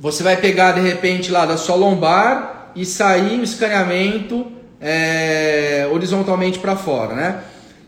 [0.00, 4.46] Você vai pegar de repente lá da sua lombar e sair o escaneamento
[4.80, 7.44] é, horizontalmente para fora, né?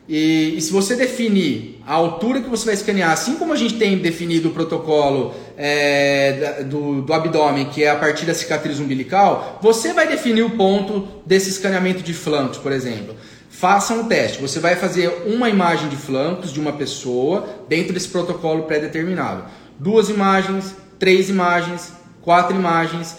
[0.08, 3.74] E, e, se você definir a altura que você vai escanear, assim como a gente
[3.74, 9.60] tem definido o protocolo é, do, do abdômen, que é a partir da cicatriz umbilical,
[9.62, 13.14] você vai definir o ponto desse escaneamento de flancos, por exemplo.
[13.48, 14.42] Faça um teste.
[14.42, 19.44] Você vai fazer uma imagem de flancos de uma pessoa dentro desse protocolo pré-determinado.
[19.78, 21.92] Duas imagens, três imagens,
[22.22, 23.16] quatro imagens.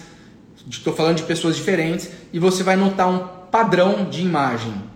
[0.70, 4.92] Estou falando de pessoas diferentes e você vai notar um padrão de imagem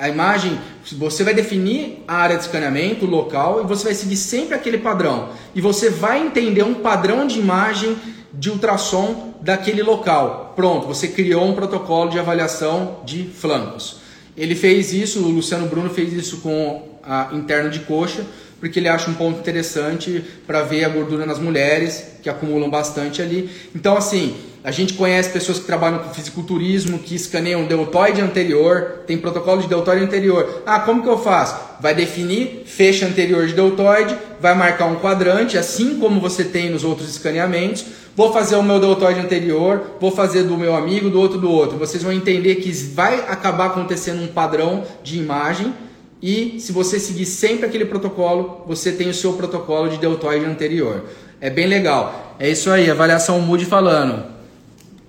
[0.00, 0.58] a imagem,
[0.92, 4.78] você vai definir a área de escaneamento, o local, e você vai seguir sempre aquele
[4.78, 5.28] padrão.
[5.54, 7.96] E você vai entender um padrão de imagem
[8.32, 10.54] de ultrassom daquele local.
[10.56, 13.96] Pronto, você criou um protocolo de avaliação de flancos.
[14.36, 18.24] Ele fez isso, o Luciano Bruno fez isso com a interna de coxa,
[18.60, 23.22] porque ele acha um ponto interessante para ver a gordura nas mulheres, que acumulam bastante
[23.22, 23.50] ali.
[23.74, 29.16] Então, assim, a gente conhece pessoas que trabalham com fisiculturismo, que escaneiam deltoide anterior, tem
[29.16, 30.62] protocolo de deltoide anterior.
[30.66, 31.56] Ah, como que eu faço?
[31.80, 36.84] Vai definir fecha anterior de deltoide, vai marcar um quadrante, assim como você tem nos
[36.84, 37.86] outros escaneamentos.
[38.14, 41.78] Vou fazer o meu deltoide anterior, vou fazer do meu amigo, do outro do outro.
[41.78, 45.72] Vocês vão entender que vai acabar acontecendo um padrão de imagem
[46.22, 51.04] e se você seguir sempre aquele protocolo, você tem o seu protocolo de deltoide anterior.
[51.40, 52.36] É bem legal.
[52.38, 54.24] É isso aí, avaliação Mood falando.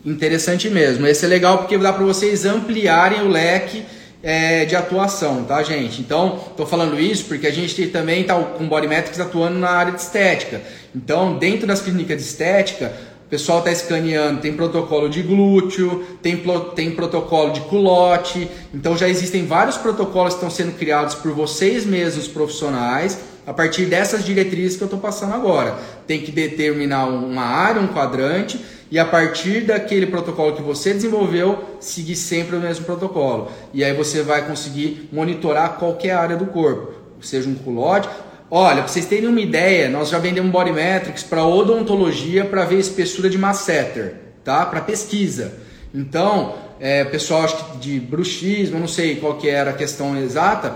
[0.05, 1.05] Interessante mesmo.
[1.05, 3.84] Esse é legal porque dá para vocês ampliarem o leque
[4.24, 5.99] é, de atuação, tá, gente?
[5.99, 9.91] Então, estou falando isso porque a gente também está com Body Metrics atuando na área
[9.91, 10.62] de estética.
[10.95, 12.93] Então, dentro das clínicas de estética,
[13.32, 16.43] pessoal está escaneando, tem protocolo de glúteo, tem,
[16.75, 18.51] tem protocolo de culote.
[18.73, 23.17] Então, já existem vários protocolos que estão sendo criados por vocês mesmos, profissionais,
[23.47, 25.77] a partir dessas diretrizes que eu estou passando agora.
[26.05, 28.59] Tem que determinar uma área, um quadrante
[28.91, 33.49] e a partir daquele protocolo que você desenvolveu, seguir sempre o mesmo protocolo.
[33.73, 38.09] E aí você vai conseguir monitorar qualquer área do corpo, seja um culote.
[38.54, 42.80] Olha, para vocês terem uma ideia, nós já vendemos Body Metrics para odontologia para ver
[42.80, 44.66] espessura de masseter, tá?
[44.66, 45.54] Para pesquisa.
[45.95, 50.76] Então, é, pessoal acho que de bruxismo, não sei qual que era a questão exata,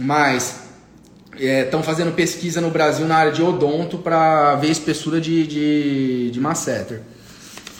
[0.00, 0.62] mas
[1.38, 6.30] estão é, fazendo pesquisa no Brasil na área de odonto para ver espessura de, de,
[6.32, 7.02] de masseter.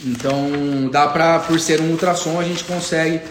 [0.04, 3.22] Então, dá pra, por ser um ultrassom, a gente consegue.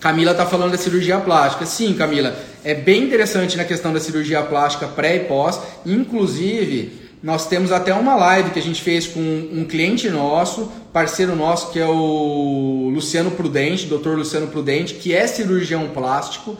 [0.00, 1.64] Camila tá falando da cirurgia plástica.
[1.64, 5.60] Sim, Camila, é bem interessante na questão da cirurgia plástica pré e pós.
[5.84, 6.92] Inclusive,
[7.22, 11.70] nós temos até uma live que a gente fez com um cliente nosso, parceiro nosso,
[11.70, 14.16] que é o Luciano Prudente, Dr.
[14.16, 16.56] Luciano Prudente, que é cirurgião plástico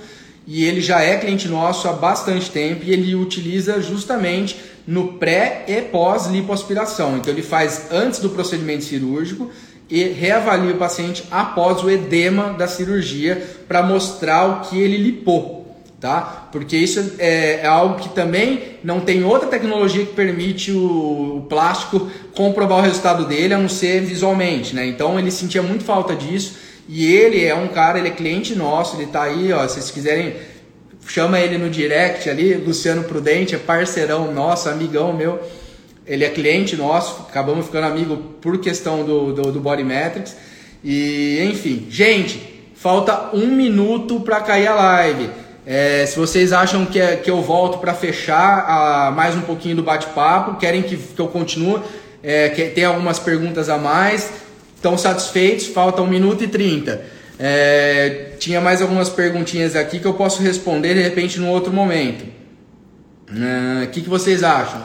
[0.46, 5.64] e ele já é cliente nosso há bastante tempo e ele utiliza justamente no pré
[5.68, 7.16] e pós lipoaspiração.
[7.16, 9.50] Então ele faz antes do procedimento cirúrgico
[9.88, 15.59] e reavalia o paciente após o edema da cirurgia para mostrar o que ele lipou,
[16.00, 16.48] tá?
[16.50, 21.46] Porque isso é, é, algo que também não tem outra tecnologia que permite o, o,
[21.48, 24.86] plástico comprovar o resultado dele a não ser visualmente, né?
[24.86, 26.56] Então ele sentia muito falta disso
[26.88, 29.90] e ele é um cara, ele é cliente nosso, ele está aí, ó, se vocês
[29.90, 30.34] quiserem
[31.06, 35.40] chama ele no direct ali, Luciano Prudente, é parceirão nosso, amigão meu.
[36.06, 40.36] Ele é cliente nosso, acabamos ficando amigo por questão do, do, do Body Metrics.
[40.82, 45.30] E enfim, gente, falta um minuto para cair a live.
[45.72, 49.76] É, se vocês acham que, é, que eu volto para fechar a, mais um pouquinho
[49.76, 51.80] do bate-papo, querem que, que eu continue,
[52.24, 54.32] é, que tem algumas perguntas a mais,
[54.74, 55.68] estão satisfeitos?
[55.68, 57.00] Falta um minuto e trinta.
[57.38, 62.24] É, tinha mais algumas perguntinhas aqui que eu posso responder de repente num outro momento.
[63.30, 64.82] O é, que, que vocês acham?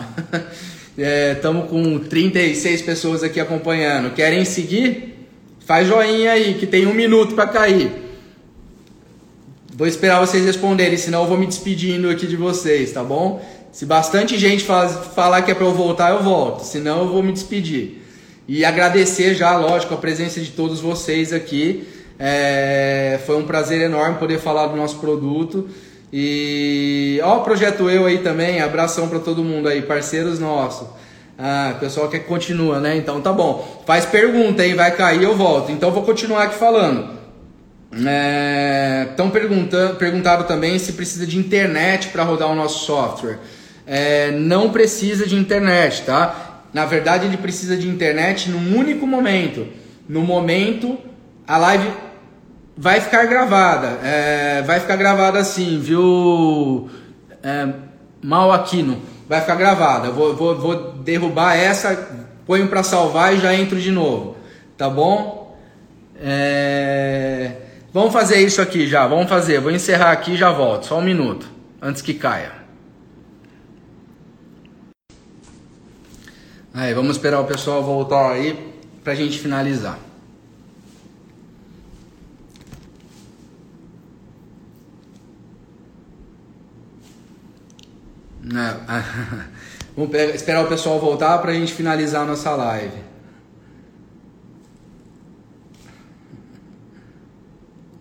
[1.35, 4.13] Estamos é, com 36 pessoas aqui acompanhando.
[4.13, 5.17] Querem seguir?
[5.65, 8.04] Faz joinha aí, que tem um minuto para cair.
[9.77, 13.45] Vou esperar vocês responderem, senão eu vou me despedindo aqui de vocês, tá bom?
[13.73, 16.63] Se bastante gente faz, falar que é para eu voltar, eu volto.
[16.63, 18.01] Senão eu vou me despedir.
[18.47, 21.85] E agradecer já, lógico, a presença de todos vocês aqui.
[22.17, 25.67] É, foi um prazer enorme poder falar do nosso produto.
[26.13, 30.87] E ó, o projeto eu aí também, abração para todo mundo aí, parceiros nossos.
[31.37, 32.95] Ah, pessoal que continua, né?
[32.95, 33.83] Então tá bom.
[33.85, 35.69] Faz pergunta aí, vai cair, eu volto.
[35.69, 37.14] Então vou continuar aqui falando.
[37.95, 43.39] Estão é, perguntando, perguntado também se precisa de internet para rodar o nosso software.
[43.87, 46.63] é, não precisa de internet, tá?
[46.73, 49.65] Na verdade, ele precisa de internet num único momento.
[50.09, 50.97] No momento,
[51.47, 51.89] a live
[52.75, 53.99] vai ficar gravada.
[54.03, 56.89] É, vai ficar gravada assim, viu?
[57.41, 57.69] É,
[58.21, 59.01] mal Aquino.
[59.29, 60.11] Vai ficar gravada.
[60.11, 62.09] Vou, vou, vou derrubar essa,
[62.45, 64.35] ponho para salvar e já entro de novo.
[64.77, 65.57] Tá bom?
[66.21, 67.64] É...
[67.95, 69.07] Vamos fazer isso aqui já.
[69.07, 69.61] Vamos fazer.
[69.61, 70.85] Vou encerrar aqui e já volto.
[70.85, 71.49] Só um minuto.
[71.81, 72.51] Antes que caia.
[76.73, 79.97] Aí, vamos esperar o pessoal voltar aí pra gente finalizar.
[88.43, 89.45] É,
[89.95, 93.04] vamos esperar o pessoal voltar para a gente finalizar a nossa live.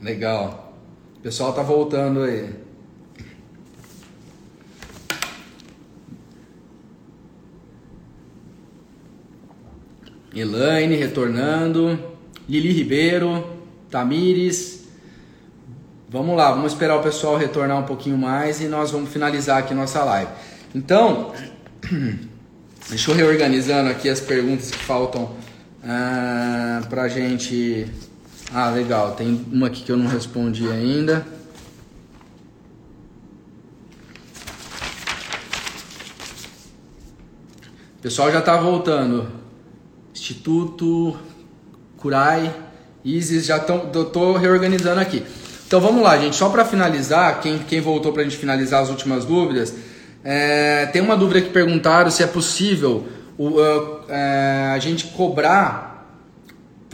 [0.05, 0.77] Legal.
[1.17, 2.51] O pessoal tá voltando aí.
[10.37, 11.99] Elaine retornando.
[12.47, 13.51] Lili Ribeiro.
[13.91, 14.85] Tamires.
[16.11, 19.73] Vamos lá, vamos esperar o pessoal retornar um pouquinho mais e nós vamos finalizar aqui
[19.73, 20.31] nossa live.
[20.75, 21.33] Então,
[22.91, 25.35] deixa eu reorganizando aqui as perguntas que faltam
[25.83, 27.89] uh, pra gente.
[28.57, 31.27] Ah, legal, tem uma aqui que eu não respondi ainda.
[37.99, 39.27] O pessoal já está voltando.
[40.15, 41.17] Instituto,
[41.97, 42.55] Curai,
[43.05, 43.91] Isis, já estão.
[43.93, 45.25] Estou reorganizando aqui.
[45.67, 46.37] Então vamos lá, gente.
[46.37, 49.75] Só para finalizar, quem, quem voltou para a gente finalizar as últimas dúvidas,
[50.23, 53.05] é, tem uma dúvida que perguntaram se é possível
[53.37, 54.05] o, uh,
[54.73, 55.94] a gente cobrar.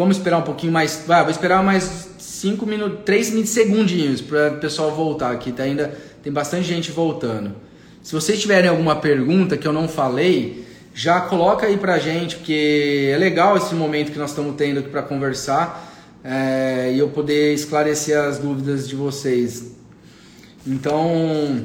[0.00, 1.04] Vamos esperar um pouquinho mais.
[1.06, 5.52] Vai, vou esperar mais 5 minutos, 3 segundinhos para o pessoal voltar aqui.
[5.52, 7.54] Tá ainda tem bastante gente voltando.
[8.02, 13.10] Se vocês tiverem alguma pergunta que eu não falei, já coloca aí pra gente, porque
[13.12, 15.92] é legal esse momento que nós estamos tendo aqui para conversar
[16.24, 19.72] é, e eu poder esclarecer as dúvidas de vocês.
[20.66, 21.62] Então,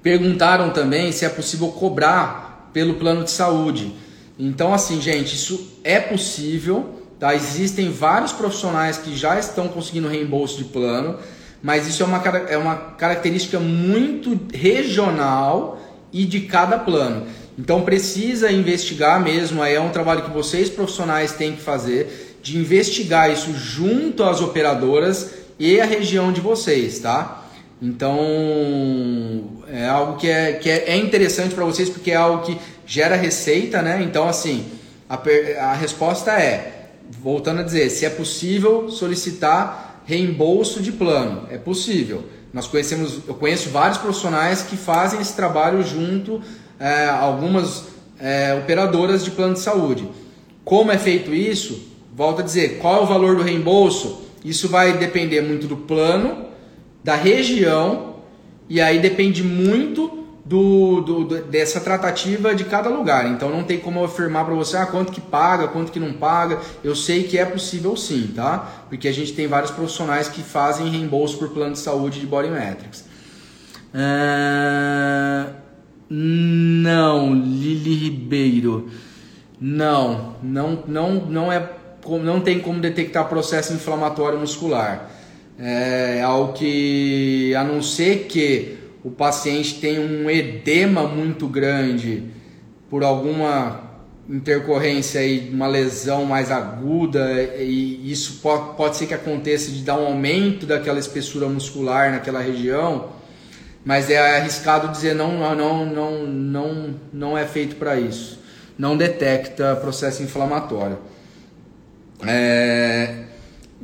[0.00, 3.92] perguntaram também se é possível cobrar pelo plano de saúde.
[4.38, 7.01] Então, assim, gente, isso é possível.
[7.22, 7.36] Tá?
[7.36, 11.20] Existem vários profissionais que já estão conseguindo reembolso de plano,
[11.62, 12.18] mas isso é uma,
[12.48, 15.80] é uma característica muito regional
[16.12, 17.28] e de cada plano.
[17.56, 22.58] Então precisa investigar mesmo, aí é um trabalho que vocês profissionais têm que fazer de
[22.58, 27.46] investigar isso junto às operadoras e a região de vocês, tá?
[27.80, 28.18] Então
[29.68, 33.14] é algo que é, que é, é interessante para vocês porque é algo que gera
[33.14, 34.02] receita, né?
[34.02, 34.66] Então assim
[35.08, 35.14] a,
[35.70, 36.81] a resposta é,
[37.20, 42.24] voltando a dizer, se é possível solicitar reembolso de plano, é possível.
[42.52, 46.42] Nós conhecemos, eu conheço vários profissionais que fazem esse trabalho junto
[46.78, 47.84] é, algumas
[48.18, 50.08] é, operadoras de plano de saúde.
[50.64, 51.90] Como é feito isso?
[52.14, 54.22] Volto a dizer, qual é o valor do reembolso?
[54.44, 56.46] Isso vai depender muito do plano,
[57.02, 58.16] da região,
[58.68, 63.30] e aí depende muito do, do, do, dessa tratativa de cada lugar.
[63.30, 66.60] Então não tem como afirmar para você ah, quanto que paga, quanto que não paga.
[66.82, 68.86] Eu sei que é possível sim, tá?
[68.88, 72.50] Porque a gente tem vários profissionais que fazem reembolso por plano de saúde de Body
[72.50, 73.04] Metrics.
[73.94, 75.52] Uh,
[76.08, 78.90] não, Lili Ribeiro.
[79.60, 81.70] Não, não, não, não é
[82.22, 85.08] não tem como detectar processo inflamatório muscular.
[85.56, 92.24] É algo que, a não ser que o paciente tenha um edema muito grande
[92.88, 93.90] por alguma
[94.28, 99.98] intercorrência aí, uma lesão mais aguda, e isso pode, pode ser que aconteça de dar
[99.98, 103.10] um aumento daquela espessura muscular naquela região,
[103.84, 108.40] mas é arriscado dizer não, não, não, não, não é feito para isso.
[108.78, 110.98] Não detecta processo inflamatório.
[112.24, 113.24] É...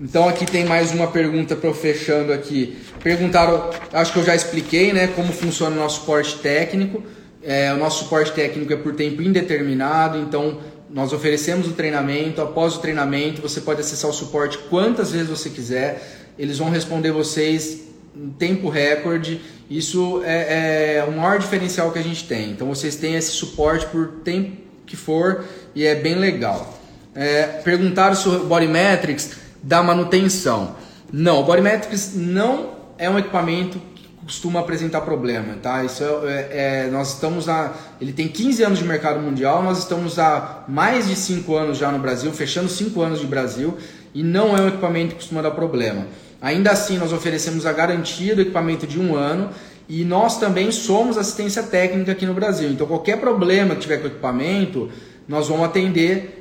[0.00, 2.78] Então aqui tem mais uma pergunta para eu fechando aqui.
[3.02, 7.02] Perguntaram, acho que eu já expliquei, né, como funciona o nosso suporte técnico.
[7.42, 12.40] É, o nosso suporte técnico é por tempo indeterminado, então nós oferecemos o treinamento.
[12.40, 16.00] Após o treinamento, você pode acessar o suporte quantas vezes você quiser.
[16.38, 17.80] Eles vão responder vocês
[18.14, 19.40] em tempo recorde.
[19.68, 22.50] Isso é, é o maior diferencial que a gente tem.
[22.50, 25.44] Então vocês têm esse suporte por tempo que for
[25.74, 26.78] e é bem legal.
[27.16, 30.76] É, perguntaram o Bodymetrics dá manutenção.
[31.12, 35.84] Não, o Bodymetrics não é um equipamento que costuma apresentar problema, tá?
[35.84, 36.48] Isso é, é,
[36.86, 41.06] é, nós estamos na, ele tem 15 anos de mercado mundial, nós estamos há mais
[41.06, 43.76] de 5 anos já no Brasil, fechando 5 anos de Brasil
[44.14, 46.06] e não é um equipamento que costuma dar problema.
[46.40, 49.50] Ainda assim, nós oferecemos a garantia do equipamento de um ano
[49.90, 52.68] E nós também somos assistência técnica aqui no Brasil.
[52.68, 54.90] Então, qualquer problema que tiver com o equipamento,
[55.26, 56.37] nós vamos atender,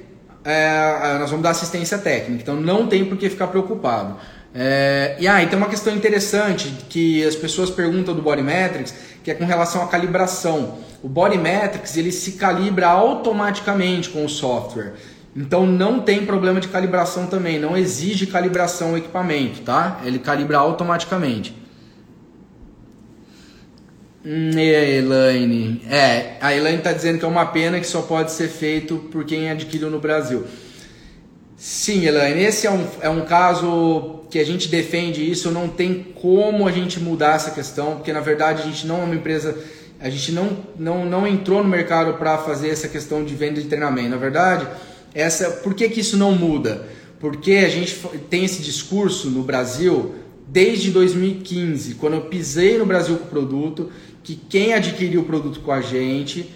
[0.47, 2.41] é, nós vamos dar assistência técnica.
[2.41, 4.15] Então, não tem por que ficar preocupado.
[4.55, 8.93] É, e aí ah, tem uma questão interessante que as pessoas perguntam do Body Metrics,
[9.23, 10.79] que é com relação à calibração.
[11.03, 14.93] O Body Metrics ele se calibra automaticamente com o software.
[15.35, 19.99] Então não tem problema de calibração também, não exige calibração o equipamento, tá?
[20.03, 21.53] Ele calibra automaticamente.
[24.29, 25.81] Hum, e a Elaine?
[25.89, 29.23] É, a Elaine está dizendo que é uma pena que só pode ser feito por
[29.23, 30.43] quem adquiriu no Brasil.
[31.55, 36.07] Sim, Elaine, esse é um, é um caso que a gente defende isso, não tem
[36.13, 39.57] como a gente mudar essa questão, porque na verdade a gente não é uma empresa,
[39.97, 43.67] a gente não, não, não entrou no mercado para fazer essa questão de venda de
[43.69, 44.09] treinamento.
[44.09, 44.67] Na verdade,
[45.13, 46.85] essa, por que, que isso não muda?
[47.17, 47.95] Porque a gente
[48.29, 50.15] tem esse discurso no Brasil
[50.47, 53.89] desde 2015, quando eu pisei no Brasil com o produto,
[54.27, 56.49] que quem adquiriu o produto com a gente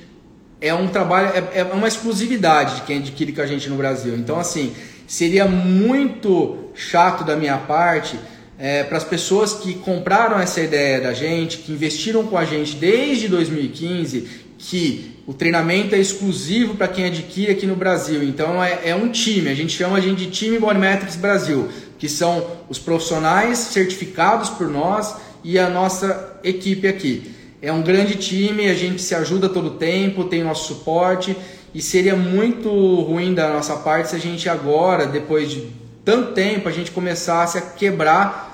[0.60, 4.14] é um trabalho, é, é uma exclusividade de quem adquire com a gente no Brasil.
[4.18, 4.74] Então, assim,
[5.08, 8.20] seria muito chato da minha parte
[8.60, 12.76] é, para as pessoas que compraram essa ideia da gente, que investiram com a gente
[12.76, 18.22] desde 2015, que o treinamento é exclusivo para quem adquire aqui no Brasil.
[18.22, 22.10] Então é, é, um time, a gente chama a gente de time Bodymetrics Brasil, que
[22.10, 27.31] são os profissionais certificados por nós e a nossa equipe aqui.
[27.62, 31.36] É um grande time, a gente se ajuda todo o tempo, tem nosso suporte
[31.74, 32.70] e seria muito
[33.02, 35.68] ruim da nossa parte se a gente agora, depois de
[36.04, 38.52] tanto tempo, a gente começasse a quebrar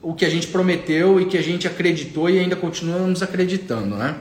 [0.00, 4.14] o que a gente prometeu e que a gente acreditou e ainda continuamos acreditando, né?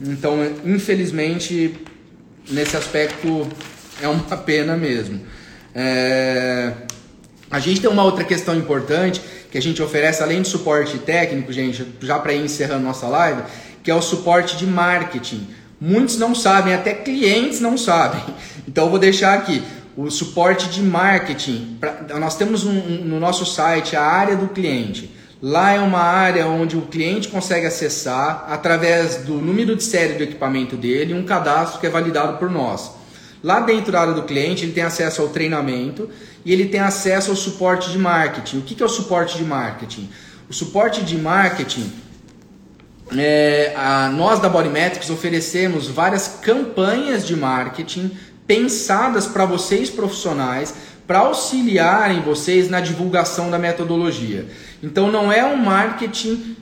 [0.00, 1.74] Então, infelizmente,
[2.50, 3.46] nesse aspecto
[4.02, 5.20] é uma pena mesmo.
[5.72, 6.72] É...
[7.48, 9.20] A gente tem uma outra questão importante
[9.54, 13.42] que a gente oferece além de suporte técnico, gente, já para ir encerrando nossa live,
[13.84, 15.46] que é o suporte de marketing.
[15.80, 18.20] Muitos não sabem, até clientes não sabem.
[18.66, 19.62] Então eu vou deixar aqui
[19.96, 21.76] o suporte de marketing.
[21.78, 25.14] Pra, nós temos um, um, no nosso site a área do cliente.
[25.40, 30.24] Lá é uma área onde o cliente consegue acessar através do número de série do
[30.24, 32.90] equipamento dele, um cadastro que é validado por nós.
[33.44, 36.08] Lá dentro da área do cliente, ele tem acesso ao treinamento
[36.46, 38.60] e ele tem acesso ao suporte de marketing.
[38.60, 40.08] O que é o suporte de marketing?
[40.48, 41.92] O suporte de marketing,
[43.14, 48.12] é, a, nós da Bodymetrics oferecemos várias campanhas de marketing
[48.46, 50.74] pensadas para vocês profissionais,
[51.06, 54.48] para auxiliarem vocês na divulgação da metodologia.
[54.82, 56.56] Então não é um marketing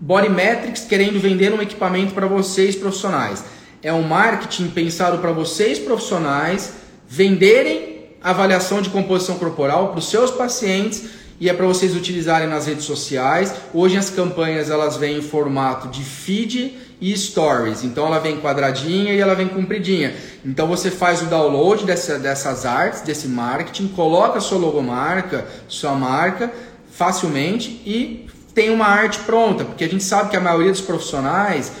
[0.00, 3.44] Bodymetrics querendo vender um equipamento para vocês profissionais.
[3.82, 6.74] É um marketing pensado para vocês profissionais
[7.08, 11.06] venderem avaliação de composição corporal para os seus pacientes
[11.40, 13.52] e é para vocês utilizarem nas redes sociais.
[13.74, 17.82] Hoje as campanhas elas vêm em formato de feed e stories.
[17.82, 20.14] Então ela vem quadradinha e ela vem compridinha.
[20.44, 26.52] Então você faz o download dessa, dessas artes, desse marketing, coloca sua logomarca, sua marca
[26.92, 31.72] facilmente e tem uma arte pronta, porque a gente sabe que a maioria dos profissionais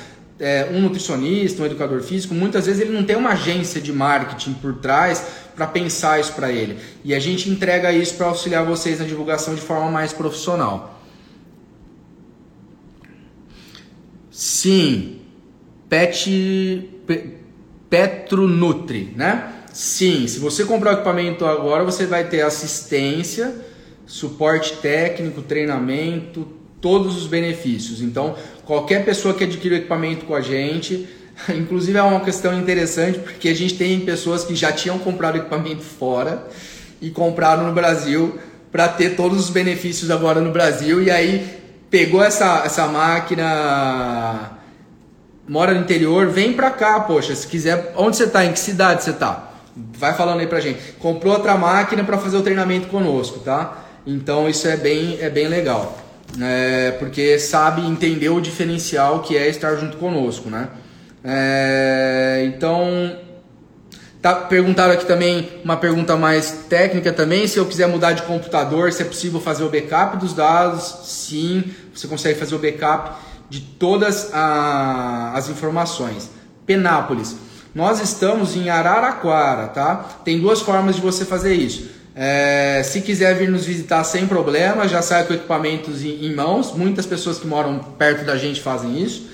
[0.42, 4.54] é, um nutricionista, um educador físico, muitas vezes ele não tem uma agência de marketing
[4.54, 5.24] por trás
[5.54, 6.78] para pensar isso para ele.
[7.04, 11.00] E a gente entrega isso para auxiliar vocês na divulgação de forma mais profissional.
[14.32, 15.20] Sim,
[15.88, 16.90] Pet
[17.88, 19.52] Petro Nutri, né?
[19.72, 23.54] Sim, se você comprar o equipamento agora, você vai ter assistência,
[24.06, 26.48] suporte técnico, treinamento,
[26.82, 28.02] todos os benefícios.
[28.02, 28.34] Então,
[28.64, 31.08] qualquer pessoa que adquire o equipamento com a gente,
[31.48, 35.82] inclusive é uma questão interessante porque a gente tem pessoas que já tinham comprado equipamento
[35.82, 36.46] fora
[37.00, 38.38] e compraram no Brasil
[38.70, 41.60] para ter todos os benefícios agora no Brasil e aí
[41.90, 44.58] pegou essa, essa máquina
[45.46, 49.02] mora no interior, vem para cá, poxa, se quiser, onde você está, em que cidade
[49.02, 49.50] você está?
[49.98, 50.92] Vai falando aí pra gente.
[50.98, 53.84] Comprou outra máquina para fazer o treinamento conosco, tá?
[54.06, 56.01] Então isso é bem, é bem legal
[56.40, 60.68] é, porque sabe entender o diferencial que é estar junto conosco, né?
[61.24, 63.16] É, então,
[64.20, 68.92] tá, perguntaram aqui também uma pergunta mais técnica também, se eu quiser mudar de computador,
[68.92, 70.82] se é possível fazer o backup dos dados?
[71.04, 71.64] Sim,
[71.94, 73.12] você consegue fazer o backup
[73.50, 76.30] de todas a, as informações.
[76.64, 77.36] Penápolis.
[77.74, 79.96] Nós estamos em Araraquara, tá?
[80.24, 84.86] Tem duas formas de você fazer isso é, se quiser vir nos visitar sem problema,
[84.86, 86.72] já sai com equipamentos em, em, mãos.
[86.72, 89.30] Muitas pessoas que moram perto da gente fazem isso.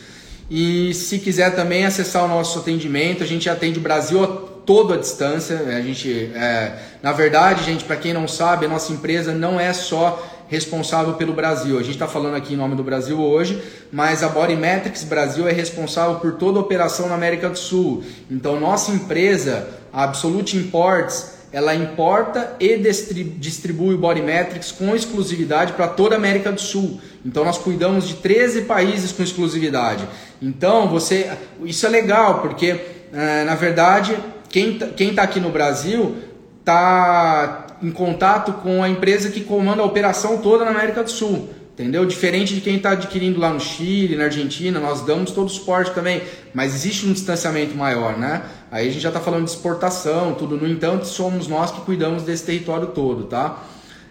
[0.51, 4.27] E se quiser também acessar o nosso atendimento, a gente atende o Brasil
[4.65, 5.57] todo à distância.
[5.77, 9.73] A gente, é, na verdade, gente, para quem não sabe, a nossa empresa não é
[9.73, 11.79] só responsável pelo Brasil.
[11.79, 15.53] A gente está falando aqui em nome do Brasil hoje, mas a Bodymetrics Brasil é
[15.53, 18.03] responsável por toda a operação na América do Sul.
[18.31, 25.89] Então, nossa empresa, a Absolute Imports, ela importa e distribui o Bodymetrics com exclusividade para
[25.89, 27.01] toda a América do Sul.
[27.25, 30.07] Então nós cuidamos de 13 países com exclusividade.
[30.43, 31.31] Então você,
[31.65, 32.79] isso é legal porque
[33.13, 34.17] é, na verdade
[34.49, 36.17] quem tá, quem está aqui no Brasil
[36.61, 41.51] está em contato com a empresa que comanda a operação toda na América do Sul.
[41.73, 42.05] Entendeu?
[42.05, 45.93] Diferente de quem está adquirindo lá no Chile, na Argentina, nós damos todo o suporte
[45.93, 46.21] também,
[46.53, 48.43] mas existe um distanciamento maior, né?
[48.71, 50.57] Aí a gente já está falando de exportação, tudo.
[50.57, 53.63] No entanto, somos nós que cuidamos desse território todo, tá?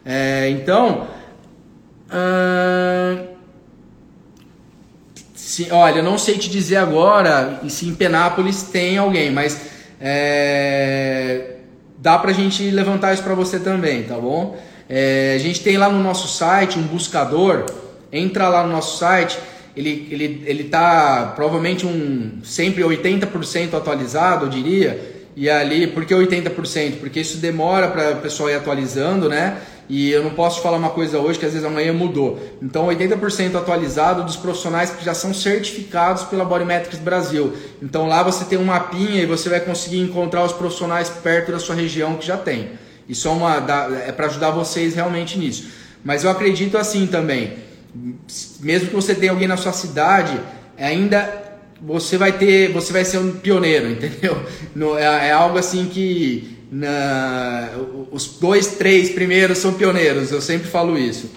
[0.03, 1.07] É, então,
[2.11, 3.27] hum,
[5.35, 9.61] se, olha, eu não sei te dizer agora se em Penápolis tem alguém, mas
[9.99, 11.55] é,
[11.97, 14.57] dá pra gente levantar isso para você também, tá bom?
[14.89, 17.65] É, a gente tem lá no nosso site um buscador,
[18.11, 19.37] entra lá no nosso site,
[19.77, 26.15] ele, ele, ele tá provavelmente um sempre 80% atualizado, eu diria, e ali, por que
[26.15, 26.99] 80%?
[26.99, 29.61] Porque isso demora para o pessoal ir atualizando, né?
[29.87, 32.39] E eu não posso falar uma coisa hoje que às vezes amanhã mudou.
[32.59, 37.53] Então, 80% atualizado dos profissionais que já são certificados pela Bodymetrics Brasil.
[37.81, 41.59] Então, lá você tem um mapinha e você vai conseguir encontrar os profissionais perto da
[41.59, 42.71] sua região que já tem.
[43.07, 43.57] Isso é, uma,
[44.07, 45.69] é para ajudar vocês realmente nisso.
[46.03, 47.66] Mas eu acredito assim também.
[48.59, 50.39] Mesmo que você tenha alguém na sua cidade,
[50.77, 51.45] ainda
[51.81, 54.41] você vai ter, você vai ser um pioneiro, entendeu?
[54.75, 57.69] No, é, é, algo assim que na,
[58.11, 60.31] os dois, três primeiros são pioneiros.
[60.31, 61.29] Eu sempre falo isso.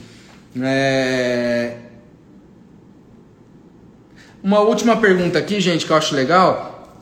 [0.61, 1.77] É...
[4.43, 6.99] Uma última pergunta aqui, gente, que eu acho legal,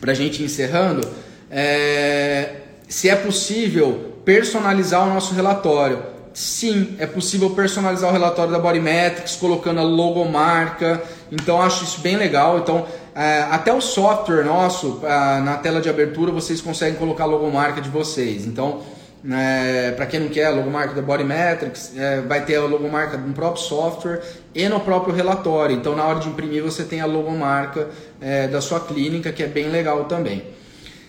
[0.00, 1.08] para a gente encerrando.
[1.50, 6.02] É se é possível personalizar o nosso relatório.
[6.36, 11.02] Sim, é possível personalizar o relatório da Bodymetrics colocando a logomarca.
[11.32, 12.58] Então acho isso bem legal.
[12.58, 17.26] Então é, até o software nosso é, na tela de abertura vocês conseguem colocar a
[17.26, 18.44] logomarca de vocês.
[18.44, 18.82] Então
[19.26, 23.32] é, para quem não quer a logomarca da Bodymetrics, é, vai ter a logomarca no
[23.32, 24.20] próprio software
[24.54, 25.74] e no próprio relatório.
[25.74, 27.88] Então na hora de imprimir você tem a logomarca
[28.20, 30.44] é, da sua clínica que é bem legal também.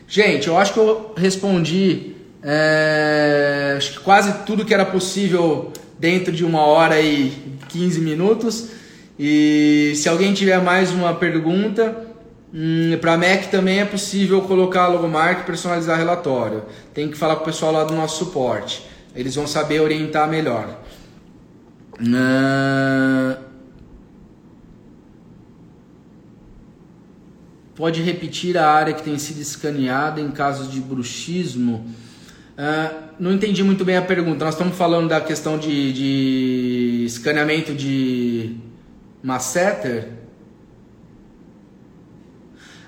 [0.07, 2.15] Gente, eu acho que eu respondi
[2.49, 7.33] é, acho que quase tudo que era possível dentro de uma hora e
[7.67, 8.69] 15 minutos.
[9.19, 12.07] E se alguém tiver mais uma pergunta,
[12.53, 16.63] hum, para Mac também é possível colocar a logomarca e personalizar relatório.
[16.93, 18.81] Tem que falar com o pessoal lá do nosso suporte.
[19.13, 20.79] Eles vão saber orientar melhor.
[21.99, 23.45] Uh...
[27.75, 31.85] Pode repetir a área que tem sido escaneada em casos de bruxismo?
[32.57, 34.43] Uh, não entendi muito bem a pergunta.
[34.43, 38.55] Nós estamos falando da questão de, de escaneamento de
[39.21, 40.07] masseter?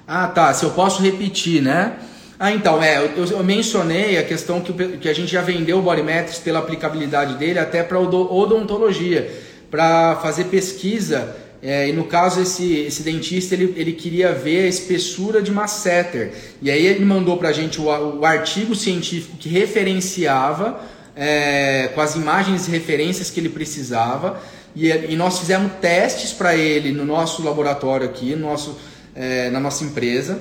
[0.07, 0.51] Ah, tá.
[0.55, 1.99] Se eu posso repetir, né?
[2.39, 5.81] Ah, então, é, eu, eu mencionei a questão que, que a gente já vendeu o
[5.83, 9.29] Bodymetrics pela aplicabilidade dele até para odontologia,
[9.69, 14.67] para fazer pesquisa é, e no caso, esse, esse dentista ele, ele queria ver a
[14.67, 16.31] espessura de masseter.
[16.61, 20.81] E aí ele mandou para a gente o, o, artigo científico que referenciava
[21.15, 24.41] é, com as imagens e referências que ele precisava.
[24.73, 28.79] E, e nós fizemos testes para ele no nosso laboratório aqui, no nosso,
[29.13, 30.39] é, na nossa empresa.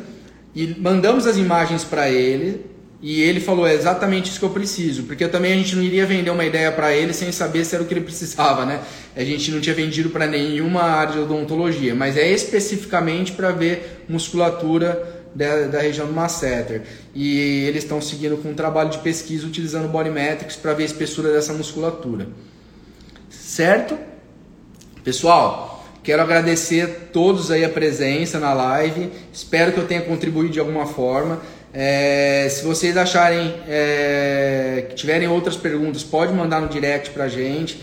[0.54, 2.64] E mandamos as imagens para ele
[3.00, 6.04] e ele falou: é exatamente isso que eu preciso, porque também a gente não iria
[6.04, 8.80] vender uma ideia para ele sem saber se era o que ele precisava, né?
[9.14, 14.04] A gente não tinha vendido para nenhuma área de odontologia, mas é especificamente para ver
[14.08, 16.82] musculatura da, da, região do masseter.
[17.14, 21.32] E eles estão seguindo com um trabalho de pesquisa utilizando Bodymetrics para ver a espessura
[21.32, 22.26] dessa musculatura.
[23.30, 23.96] Certo?
[25.04, 29.10] Pessoal, quero agradecer a todos aí a presença na live.
[29.32, 31.40] Espero que eu tenha contribuído de alguma forma.
[31.72, 37.80] É, se vocês acharem é, que tiverem outras perguntas, pode mandar no direct pra gente,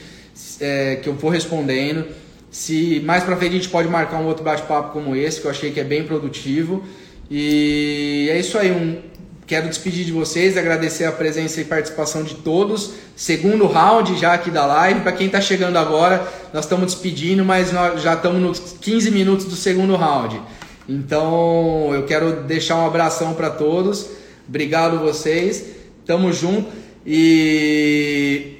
[0.59, 2.05] é, que eu vou respondendo.
[2.49, 5.51] Se mais pra frente a gente pode marcar um outro bate-papo como esse, que eu
[5.51, 6.83] achei que é bem produtivo.
[7.29, 8.71] E é isso aí.
[8.71, 9.01] Um,
[9.45, 12.93] quero despedir de vocês, agradecer a presença e participação de todos.
[13.15, 15.01] Segundo round já aqui da live.
[15.01, 19.45] Para quem está chegando agora, nós estamos despedindo, mas nós já estamos nos 15 minutos
[19.45, 20.41] do segundo round.
[20.87, 24.09] Então eu quero deixar um abração para todos.
[24.47, 25.65] Obrigado vocês.
[26.05, 26.69] Tamo junto.
[27.05, 28.57] E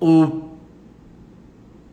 [0.00, 0.50] o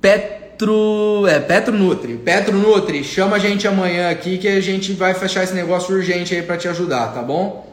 [0.01, 1.27] Petro.
[1.27, 2.17] É, Petro Nutri.
[2.17, 6.33] Petro Nutri, chama a gente amanhã aqui que a gente vai fechar esse negócio urgente
[6.33, 7.67] aí para te ajudar, tá bom?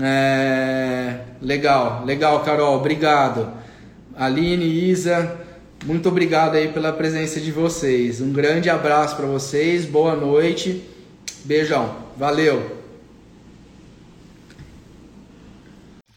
[0.00, 2.76] É, legal, legal, Carol.
[2.76, 3.52] Obrigado.
[4.16, 5.36] Aline, Isa.
[5.84, 8.20] Muito obrigado aí pela presença de vocês.
[8.20, 10.95] Um grande abraço para vocês, boa noite.
[11.46, 11.96] Beijão.
[12.16, 12.84] Valeu.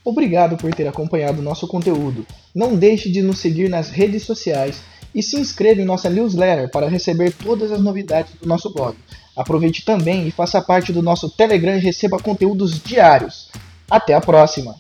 [0.04, 2.26] Obrigado por ter acompanhado nosso conteúdo.
[2.54, 4.82] Não deixe de nos seguir nas redes sociais
[5.14, 8.98] e se inscreva em nossa newsletter para receber todas as novidades do nosso blog.
[9.36, 13.50] Aproveite também e faça parte do nosso Telegram e receba conteúdos diários.
[13.90, 14.76] Até a próxima!